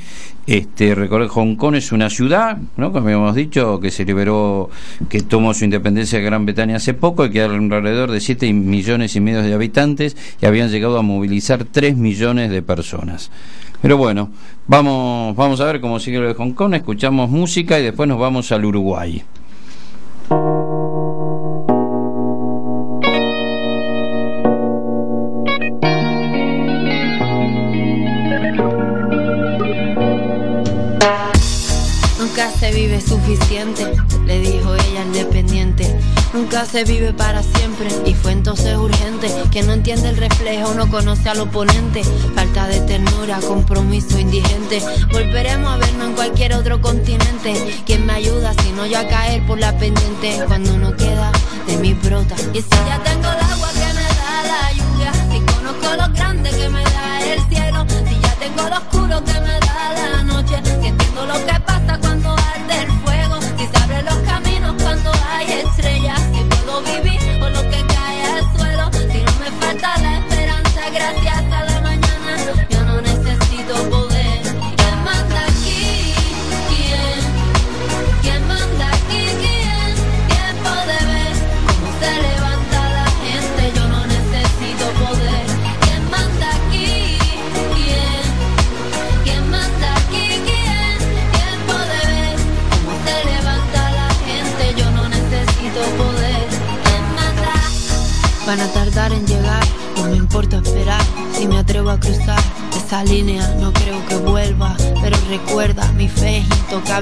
[0.47, 2.91] Este, recordar Hong Kong es una ciudad, ¿no?
[2.91, 4.69] Como habíamos dicho, que se liberó,
[5.09, 9.15] que tomó su independencia de Gran Bretaña hace poco, y que alrededor de 7 millones
[9.15, 13.31] y medio de habitantes y habían llegado a movilizar 3 millones de personas.
[13.81, 14.29] Pero bueno,
[14.67, 18.19] vamos, vamos a ver cómo sigue lo de Hong Kong, escuchamos música y después nos
[18.19, 19.23] vamos al Uruguay.
[34.25, 35.95] Le dijo ella al dependiente.
[36.33, 39.31] Nunca se vive para siempre y fue entonces urgente.
[39.51, 42.03] Que no entiende el reflejo, no conoce al oponente.
[42.35, 44.81] Falta de ternura, compromiso indigente.
[45.11, 47.53] Volveremos a vernos en cualquier otro continente.
[47.85, 50.41] ¿Quién me ayuda si no yo a caer por la pendiente?
[50.47, 51.31] Cuando no queda
[51.67, 52.35] de mi brota.
[52.53, 56.49] Y si ya tengo el agua que me da la lluvia, si conozco lo grande
[56.49, 59.34] que me da el cielo, si ya tengo lo oscuro que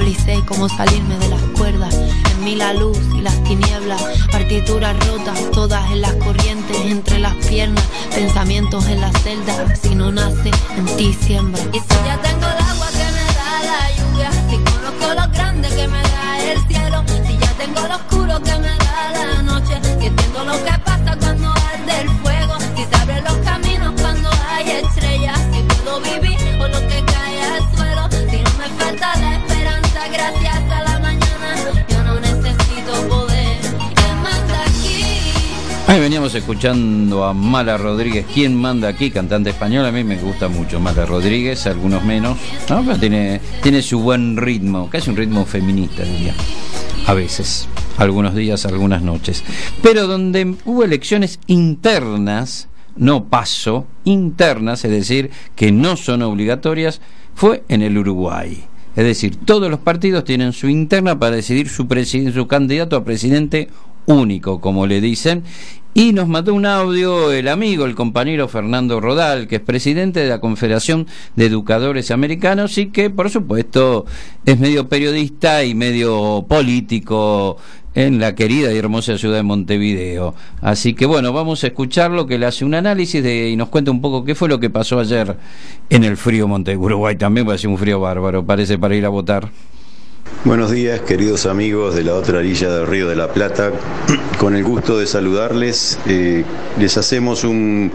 [0.02, 1.94] es intocable y cómo salirme de las cuerdas.
[1.94, 7.36] En mí la luz y las tinieblas, partituras rotas, todas en las corrientes, entre las
[7.48, 7.84] piernas,
[8.14, 9.76] pensamientos en la celda.
[9.76, 11.62] Si no nace, en ti siembra.
[11.72, 15.70] Y si ya tengo el agua que me da la lluvia, si conozco lo grande
[15.70, 18.13] que me da el cielo, si ya tengo lo
[35.94, 39.12] Ahí veníamos escuchando a Mala Rodríguez, ¿quién manda aquí?
[39.12, 42.36] Cantante española, a mí me gusta mucho Mala Rodríguez, algunos menos,
[42.68, 42.84] ¿no?
[42.84, 46.34] Pero tiene, tiene su buen ritmo, casi un ritmo feminista, diría.
[47.06, 49.44] A veces, algunos días, algunas noches.
[49.84, 57.02] Pero donde hubo elecciones internas, no paso, internas, es decir, que no son obligatorias,
[57.36, 58.64] fue en el Uruguay.
[58.96, 61.88] Es decir, todos los partidos tienen su interna para decidir su,
[62.34, 63.70] su candidato a presidente
[64.06, 65.44] único, como le dicen.
[65.96, 70.28] Y nos mandó un audio el amigo, el compañero Fernando Rodal, que es presidente de
[70.28, 74.08] la Confederación de Educadores Americanos y que, por supuesto,
[74.44, 77.58] es medio periodista y medio político
[77.94, 80.34] en la querida y hermosa ciudad de Montevideo.
[80.62, 83.92] Así que bueno, vamos a escucharlo, que le hace un análisis de, y nos cuenta
[83.92, 85.38] un poco qué fue lo que pasó ayer
[85.92, 89.06] en el frío Monte Uruguay también, va a ser un frío bárbaro, parece para ir
[89.06, 89.52] a votar.
[90.42, 93.72] Buenos días, queridos amigos de la otra orilla del Río de la Plata.
[94.38, 96.44] Con el gusto de saludarles, eh,
[96.78, 97.94] les hacemos un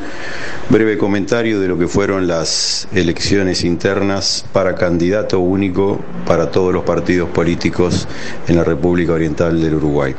[0.70, 6.84] breve comentario de lo que fueron las elecciones internas para candidato único para todos los
[6.84, 8.08] partidos políticos
[8.46, 10.14] en la República Oriental del Uruguay.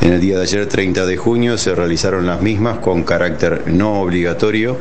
[0.00, 4.00] En el día de ayer, 30 de junio, se realizaron las mismas con carácter no
[4.00, 4.76] obligatorio,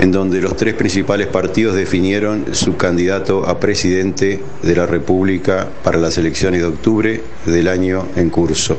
[0.00, 5.98] en donde los tres principales partidos definieron su candidato a presidente de la República para
[5.98, 8.78] las elecciones de octubre del año en curso.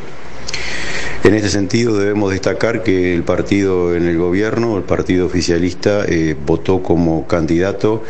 [1.24, 6.36] En este sentido debemos destacar que el partido en el gobierno, el partido oficialista, eh,
[6.45, 8.03] votó como candidato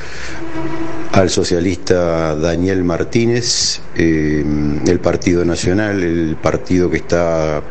[1.11, 4.45] al socialista Daniel Martínez, eh,
[4.87, 7.61] el Partido Nacional, el partido que está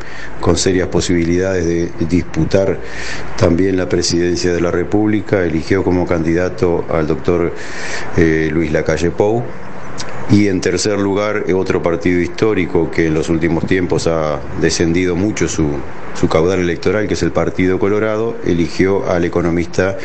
[0.42, 2.78] con serias posibilidades de disputar
[3.38, 7.54] también la presidencia de la República, eligió como candidato al doctor
[8.18, 9.42] eh, Luis Lacalle Pou.
[10.32, 15.16] Y en tercer lugar, eh, otro partido histórico que en los últimos tiempos ha descendido
[15.16, 15.68] mucho su,
[16.14, 19.98] su caudal electoral, que es el Partido Colorado, eligió al economista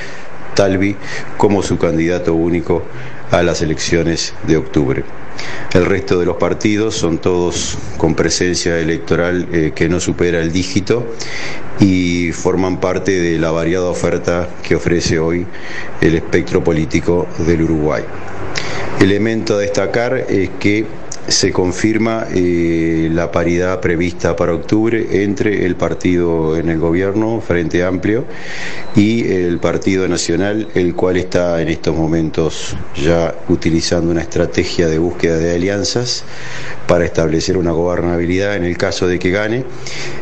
[0.56, 0.96] Talvi
[1.38, 2.82] como su candidato único
[3.30, 5.04] a las elecciones de octubre.
[5.74, 10.52] El resto de los partidos son todos con presencia electoral eh, que no supera el
[10.52, 11.06] dígito
[11.80, 15.46] y forman parte de la variada oferta que ofrece hoy
[16.02, 18.04] el espectro político del Uruguay.
[19.02, 20.86] Elemento a destacar es que
[21.28, 27.84] se confirma eh, la paridad prevista para octubre entre el partido en el gobierno, Frente
[27.84, 28.26] Amplio,
[28.96, 35.00] y el Partido Nacional, el cual está en estos momentos ya utilizando una estrategia de
[35.00, 36.24] búsqueda de alianzas
[36.88, 39.64] para establecer una gobernabilidad en el caso de que gane,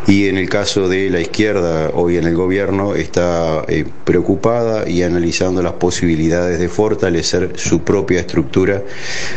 [0.08, 5.04] y en el caso de la izquierda, hoy en el gobierno, está eh, preocupada y
[5.04, 8.84] analizando las posibilidades de fortalecer su propia estructura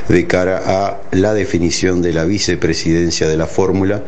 [0.08, 4.02] de cara a la definición de la vicepresidencia de la fórmula,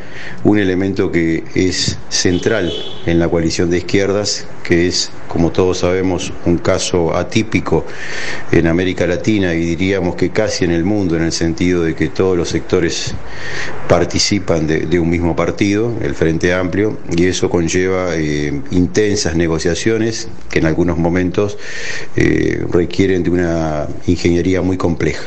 [0.44, 2.72] un elemento que es central
[3.06, 7.84] en la coalición de izquierdas, que es, como todos sabemos, un caso atípico
[8.52, 12.08] en América Latina y diríamos que casi en el mundo, en el sentido de que
[12.08, 13.14] todos los sectores
[13.88, 20.28] participan de, de un mismo partido, el Frente Amplio, y eso conlleva eh, intensas negociaciones
[20.50, 21.58] que en algunos momentos
[22.14, 25.24] eh, requieren de una ingeniería muy compleja.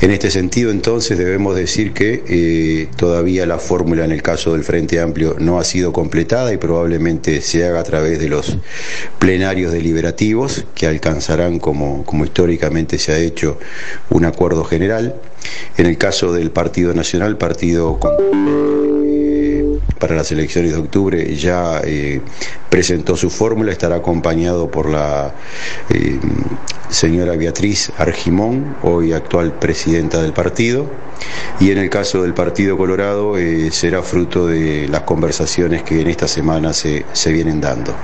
[0.00, 4.64] En este sentido, entonces, debemos decir que eh, todavía la fórmula en el caso del
[4.64, 8.56] Frente Amplio no ha sido completada y probablemente se haga a través de los
[9.18, 13.58] plenarios deliberativos que alcanzarán, como, como históricamente se ha hecho,
[14.08, 15.16] un acuerdo general.
[15.76, 18.99] En el caso del Partido Nacional, partido con
[20.00, 22.22] para las elecciones de octubre ya eh,
[22.70, 25.34] presentó su fórmula, estará acompañado por la
[25.90, 26.18] eh,
[26.88, 30.86] señora Beatriz Argimón, hoy actual presidenta del partido,
[31.60, 36.08] y en el caso del Partido Colorado eh, será fruto de las conversaciones que en
[36.08, 37.94] esta semana se, se vienen dando.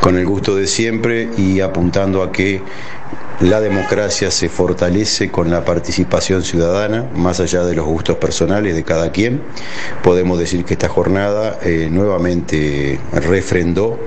[0.00, 2.62] Con el gusto de siempre y apuntando a que
[3.40, 8.84] la democracia se fortalece con la participación ciudadana, más allá de los gustos personales de
[8.84, 9.42] cada quien.
[10.02, 13.98] Podemos decir que esta jornada eh, nuevamente refrendó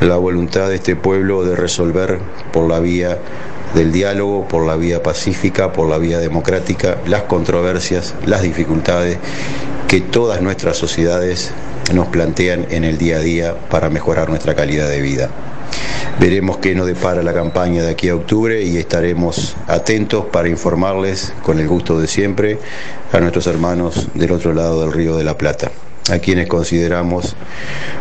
[0.00, 2.18] la voluntad de este pueblo de resolver
[2.52, 3.18] por la vía
[3.74, 9.18] del diálogo, por la vía pacífica, por la vía democrática, las controversias, las dificultades
[9.88, 11.52] que todas nuestras sociedades
[11.92, 15.30] nos plantean en el día a día para mejorar nuestra calidad de vida.
[16.20, 21.32] Veremos qué nos depara la campaña de aquí a octubre y estaremos atentos para informarles
[21.42, 22.58] con el gusto de siempre
[23.10, 25.72] a nuestros hermanos del otro lado del Río de la Plata
[26.10, 27.36] a quienes consideramos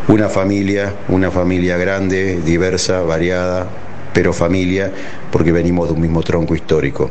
[0.10, 3.68] una familia, una familia grande, diversa, variada,
[4.14, 4.92] pero familia
[5.32, 7.10] porque venimos de un mismo tronco histórico.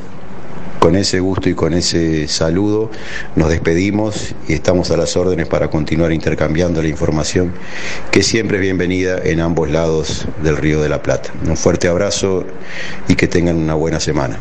[0.79, 2.91] Con ese gusto y con ese saludo
[3.35, 7.53] nos despedimos y estamos a las órdenes para continuar intercambiando la información
[8.13, 11.31] que siempre es bienvenida en ambos lados del Río de la Plata.
[11.47, 12.45] Un fuerte abrazo
[13.09, 14.39] y que tengan una buena semana.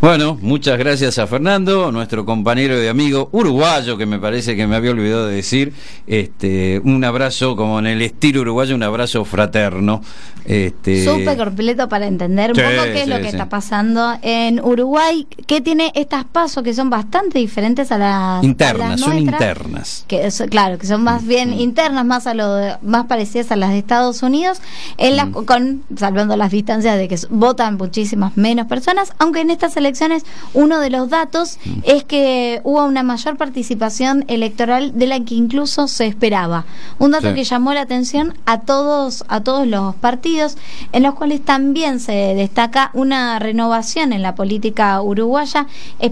[0.00, 4.76] Bueno, muchas gracias a Fernando, nuestro compañero y amigo uruguayo, que me parece que me
[4.76, 5.72] había olvidado de decir.
[6.06, 10.00] Este, un abrazo, como en el estilo uruguayo, un abrazo fraterno.
[10.44, 11.04] Este...
[11.04, 13.28] Súper completo para entender un Sí, poco qué es sí, lo que sí.
[13.30, 18.46] está pasando en Uruguay, que tiene estas pasos que son bastante diferentes a las a
[18.46, 20.04] Internas, las son nuestras, internas.
[20.06, 23.70] que claro, que son más bien internas, más a lo de- más parecidas a las
[23.70, 24.60] de Estados Unidos,
[24.96, 29.76] en las con salvando las distancias de que votan muchísimas menos personas, aunque en estas
[29.76, 30.24] elecciones elecciones,
[30.54, 31.80] uno de los datos Mm.
[31.84, 36.64] es que hubo una mayor participación electoral de la que incluso se esperaba.
[36.98, 37.34] Un dato Sí.
[37.34, 40.56] que llamó la atención a todos, a todos los partidos,
[40.92, 45.66] en los cuales también se destaca una renovación en la política uruguaya,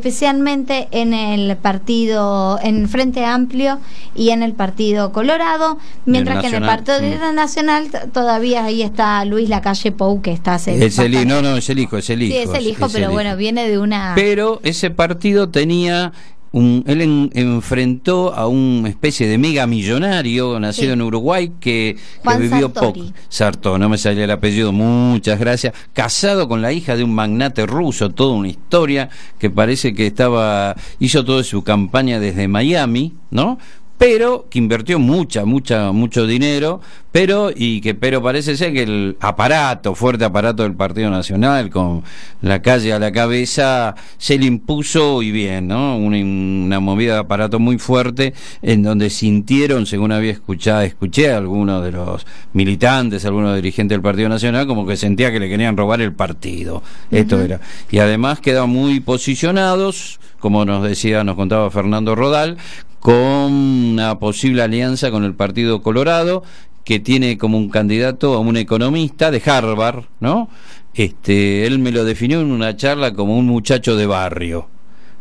[0.07, 3.79] especialmente en el partido, en Frente Amplio
[4.14, 8.83] y en el Partido Colorado, mientras que en el Nacional, Partido Nacional t- todavía ahí
[8.83, 12.09] está Luis Lacalle Pou, que está hace Es el, no, no, es el hijo, es
[12.11, 12.33] el hijo.
[12.35, 13.39] Sí, es el hijo, es pero el bueno, hijo.
[13.39, 14.12] viene de una...
[14.14, 16.12] Pero ese partido tenía
[16.53, 20.93] un, él en- enfrentó a una especie de mega millonario nacido Sí.
[20.93, 21.97] en Uruguay que,
[22.39, 23.01] vivió Sartori.
[23.03, 23.12] poco.
[23.29, 25.75] Sarto, no me salía el apellido, muchas gracias.
[25.93, 30.75] Casado con la hija de un magnate ruso, toda una historia que parece que estaba
[30.99, 33.59] hizo toda su campaña desde Miami, ¿no?
[33.99, 36.81] Pero que invirtió mucha, mucha, mucho dinero,
[37.13, 42.03] pero y que pero parece ser que el aparato, fuerte aparato del Partido Nacional, con
[42.43, 45.97] la calle a la cabeza, se le impuso y bien, ¿no?
[45.97, 51.39] Una, una movida de aparato muy fuerte, en donde sintieron, según había escuchado, escuché a
[51.39, 55.77] algunos de los militantes, algunos dirigentes del Partido Nacional, como que sentía que le querían
[55.77, 56.83] robar el partido.
[57.11, 57.61] Esto era.
[57.91, 62.59] Y además quedaban muy posicionados, como nos decía, nos contaba Fernando Rodal,
[63.07, 66.43] con una posible alianza con el Partido Colorado,
[66.83, 70.49] que tiene como un candidato a un economista de Harvard, ¿no?
[70.93, 74.69] Este, él me lo definió en una charla como un muchacho de barrio.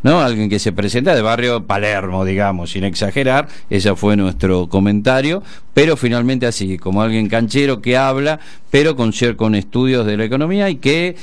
[0.01, 0.19] ¿no?
[0.19, 5.95] Alguien que se presenta de barrio Palermo, digamos, sin exagerar, ese fue nuestro comentario, pero
[5.95, 8.39] finalmente así, como alguien canchero que habla,
[8.71, 11.15] pero con, con estudios de la economía y que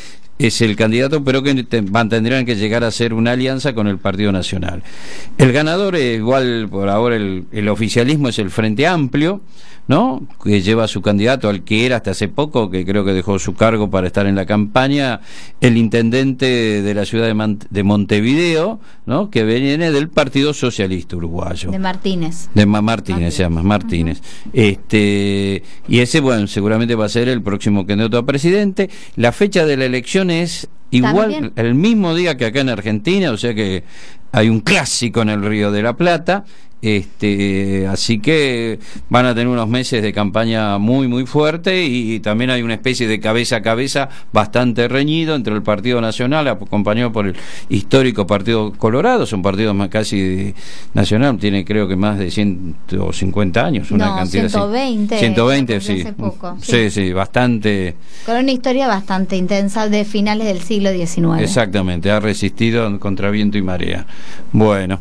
[0.46, 3.86] es el candidato, pero que te- van- tendrían que llegar a ser una alianza con
[3.86, 4.82] el Partido Nacional.
[5.38, 9.40] El ganador, es igual por ahora el, el oficialismo es el Frente Amplio,
[9.88, 10.22] ¿no?
[10.42, 13.38] Que lleva a su candidato al que era hasta hace poco, que creo que dejó
[13.38, 15.20] su cargo para estar en la campaña,
[15.60, 16.46] el intendente
[16.82, 19.28] de la ciudad de, Man- de Montevideo, ¿no?
[19.30, 21.70] Que viene del Partido Socialista Uruguayo.
[21.70, 22.48] de Martínez.
[22.54, 24.20] De Ma- Martínez, se llama Martínez.
[24.52, 28.88] Este y ese bueno, seguramente va a ser el próximo candidato a presidente.
[29.16, 31.52] La fecha de la elección es igual También.
[31.56, 33.84] el mismo día que acá en Argentina, o sea que
[34.32, 36.44] hay un clásico en el Río de la Plata.
[36.82, 42.50] Este, así que van a tener unos meses de campaña muy muy fuerte y, también
[42.50, 47.28] hay una especie de cabeza a cabeza bastante reñido entre el Partido Nacional acompañado por
[47.28, 47.36] el
[47.68, 50.56] histórico Partido Colorado, son partidos más casi
[50.92, 54.54] nacional, tiene creo que más de 150 años, una No, cantidad así.
[54.54, 56.00] 120, 120, desde sí.
[56.00, 56.90] hace poco, sí, sí.
[56.90, 57.94] sí, bastante
[58.26, 61.40] Con una historia bastante intensa de finales del siglo XIX.
[61.42, 64.04] exactamente, ha resistido contra viento y marea.
[64.50, 64.98] Bueno.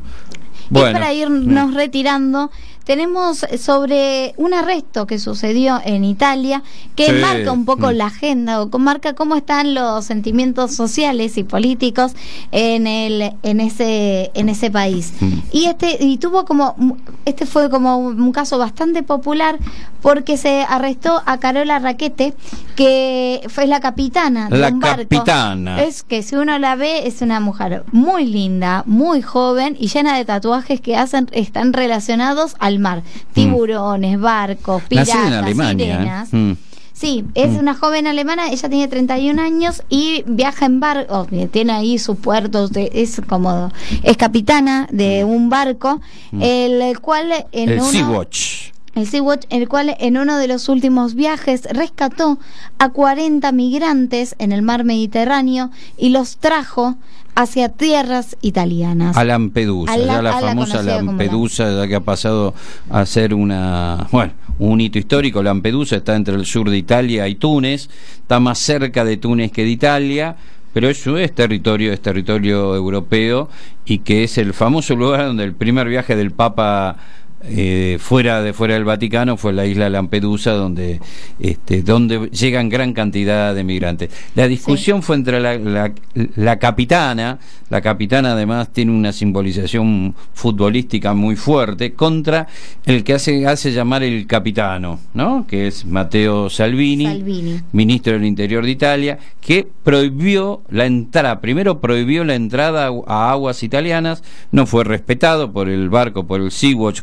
[0.71, 0.93] Y Bueno.
[0.93, 2.49] para irnos retirando,
[2.91, 6.61] tenemos sobre un arresto que sucedió en Italia
[6.97, 7.11] que Sí.
[7.21, 7.95] marca un poco Mm.
[7.95, 12.11] la agenda o marca cómo están los sentimientos sociales y políticos
[12.51, 15.13] en el en ese en ese país.
[15.21, 15.33] Mm.
[15.53, 16.75] Y este y tuvo como
[17.23, 19.57] este fue como un, un caso bastante popular
[20.01, 22.33] porque se arrestó a Carola Raquete
[22.75, 24.97] que fue la capitana de La un barco.
[25.03, 25.81] capitana.
[25.81, 30.17] Es que si uno la ve es una mujer muy linda, muy joven y llena
[30.17, 33.03] de tatuajes que hacen están relacionados al mar.
[33.33, 35.85] Tiburones, barcos, piratas, en Alemania.
[35.85, 35.97] ¿eh?
[35.97, 36.29] sirenas.
[36.33, 36.51] Mm.
[36.93, 41.97] Sí, es una joven alemana, ella tiene 31 años y viaja en barco, tiene ahí
[41.97, 43.71] sus puertos, de- es como,
[44.03, 45.99] es capitana de un barco,
[46.39, 47.71] el cual en Mm.
[47.71, 48.71] El uno- Sea-Watch.
[48.95, 52.39] El Sea-Watch, el cual en uno de los últimos viajes rescató
[52.77, 56.95] a 40 migrantes en el mar Mediterráneo y los trajo
[57.33, 59.15] hacia tierras italianas.
[59.15, 62.53] A Lampedusa, A la- ya la a la famosa como Lampedusa, ya que ha pasado
[62.89, 65.41] a ser una, bueno, un hito histórico.
[65.41, 69.63] Lampedusa está entre el sur de Italia y Túnez, está más cerca de Túnez que
[69.63, 70.35] de Italia,
[70.73, 73.49] pero eso es territorio, es territorio europeo
[73.85, 76.97] y que es el famoso lugar donde el primer viaje del Papa
[77.43, 80.99] eh, fuera de fuera del Vaticano fue la isla Lampedusa donde
[81.39, 84.09] este donde llegan gran cantidad de migrantes.
[84.35, 85.91] La discusión fue entre la, la,
[86.35, 87.39] la capitana
[87.69, 92.47] la capitana además tiene una simbolización futbolística muy fuerte contra
[92.85, 97.61] el que hace hace llamar el capitano no que es Matteo Salvini, Salvini.
[97.71, 103.63] ministro del Interior de Italia que prohibió la entrada primero prohibió la entrada a aguas
[103.63, 107.01] italianas no fue respetado por el barco por el Sea-Watch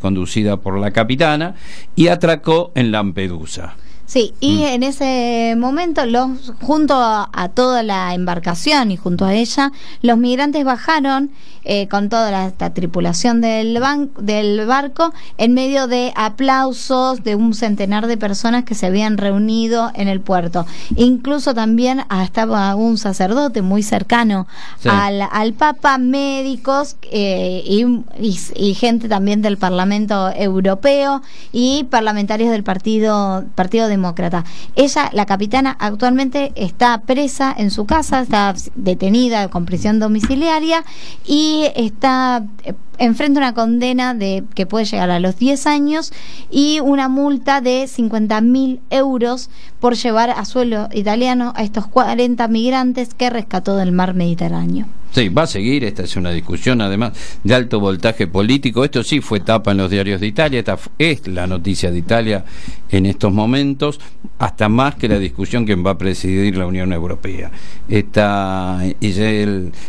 [0.61, 1.55] por la capitana
[1.97, 3.76] y atracó en Lampedusa
[4.09, 9.35] Sí, y en ese momento, los, junto a, a toda la embarcación y junto a
[9.35, 11.31] ella, los migrantes bajaron
[11.65, 17.35] eh, con toda la, esta tripulación del, ban- del barco en medio de aplausos de
[17.35, 20.65] un centenar de personas que se habían reunido en el puerto.
[20.97, 24.47] Incluso también estaba un sacerdote muy cercano
[24.79, 24.89] Sí.
[24.91, 27.85] al, al Papa, médicos eh, y,
[28.19, 31.21] y- y gente también del Parlamento Europeo
[31.53, 34.45] y parlamentarios del Partido, Partido Demócrata.
[34.77, 40.85] Ella, la capitana, actualmente está presa en su casa, está detenida con prisión domiciliaria
[41.27, 46.13] y está eh, enfrenta una condena de que puede llegar a los 10 años
[46.51, 52.47] y una multa de 50 mil euros por llevar a suelo italiano a estos 40
[52.49, 54.87] migrantes que rescató del mar Mediterráneo.
[55.11, 58.85] Sí, va a seguir, esta es una discusión además de alto voltaje político.
[58.85, 62.45] Esto sí fue tapa en los diarios de Italia, esta es la noticia de Italia
[62.91, 64.01] en estos momentos,
[64.39, 67.51] hasta más que la discusión que va a presidir la Unión Europea.
[67.89, 69.13] Esta, y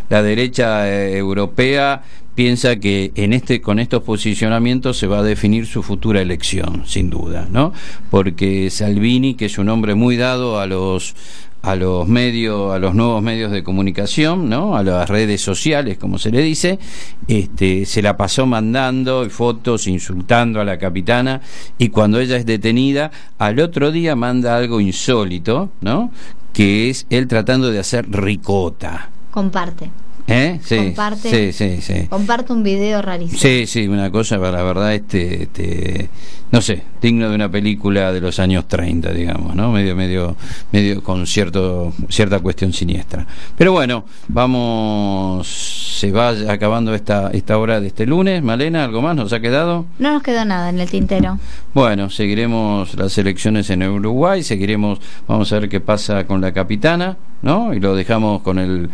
[0.09, 2.01] la derecha eh, europea
[2.39, 7.09] piensa que en este con estos posicionamientos se va a definir su futura elección, sin
[7.09, 7.73] duda, ¿no?
[8.09, 11.15] Porque Salvini, que es un hombre muy dado a los
[11.61, 14.77] a los medios, a los nuevos medios de comunicación, ¿no?
[14.77, 16.79] A las redes sociales, como se le dice,
[17.27, 21.41] este, se la pasó mandando fotos, insultando a la capitana,
[21.77, 26.11] y cuando ella es detenida, al otro día manda algo insólito, ¿no?
[26.53, 29.09] Que es él tratando de hacer ricota.
[29.31, 29.91] Comparte.
[30.29, 30.59] ¿Eh?
[30.63, 31.29] Sí, Comparte.
[31.29, 32.07] sí, sí, sí.
[32.07, 33.39] Comparte un video rarísimo.
[33.39, 36.09] Sí, sí, una cosa, la verdad, este, este,
[36.51, 39.71] no sé, digno de una película de los años 30, digamos, ¿no?
[39.71, 40.35] Medio, medio,
[40.71, 43.25] medio con cierto, cierta cuestión siniestra.
[43.57, 48.43] Pero bueno, vamos, se va acabando esta, esta hora de este lunes.
[48.43, 49.85] Malena, ¿algo más nos ha quedado?
[49.97, 51.39] No nos quedó nada en el tintero.
[51.73, 57.17] Bueno, seguiremos las elecciones en Uruguay, seguiremos, vamos a ver qué pasa con la capitana,
[57.41, 57.73] ¿no?
[57.73, 58.89] Y lo dejamos con el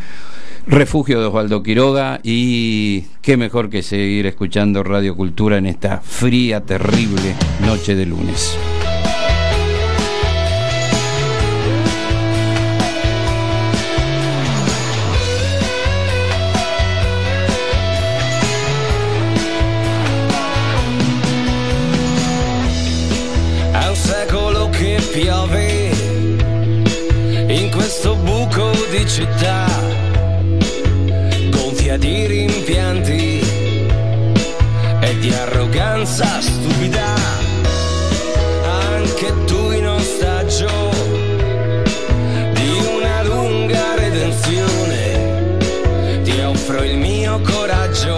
[0.67, 6.61] refugio de Osvaldo Quiroga y qué mejor que seguir escuchando Radio Cultura en esta fría,
[6.61, 7.35] terrible
[7.65, 8.57] noche de lunes.
[23.87, 24.69] Un secolo
[25.13, 25.91] piove
[27.47, 29.65] in questo buco di città,
[32.23, 33.43] rimpianti
[35.01, 37.13] e di arroganza stupida.
[38.93, 40.91] Anche tu in ostaggio
[42.53, 45.57] di una lunga redenzione,
[46.23, 48.17] ti offro il mio coraggio,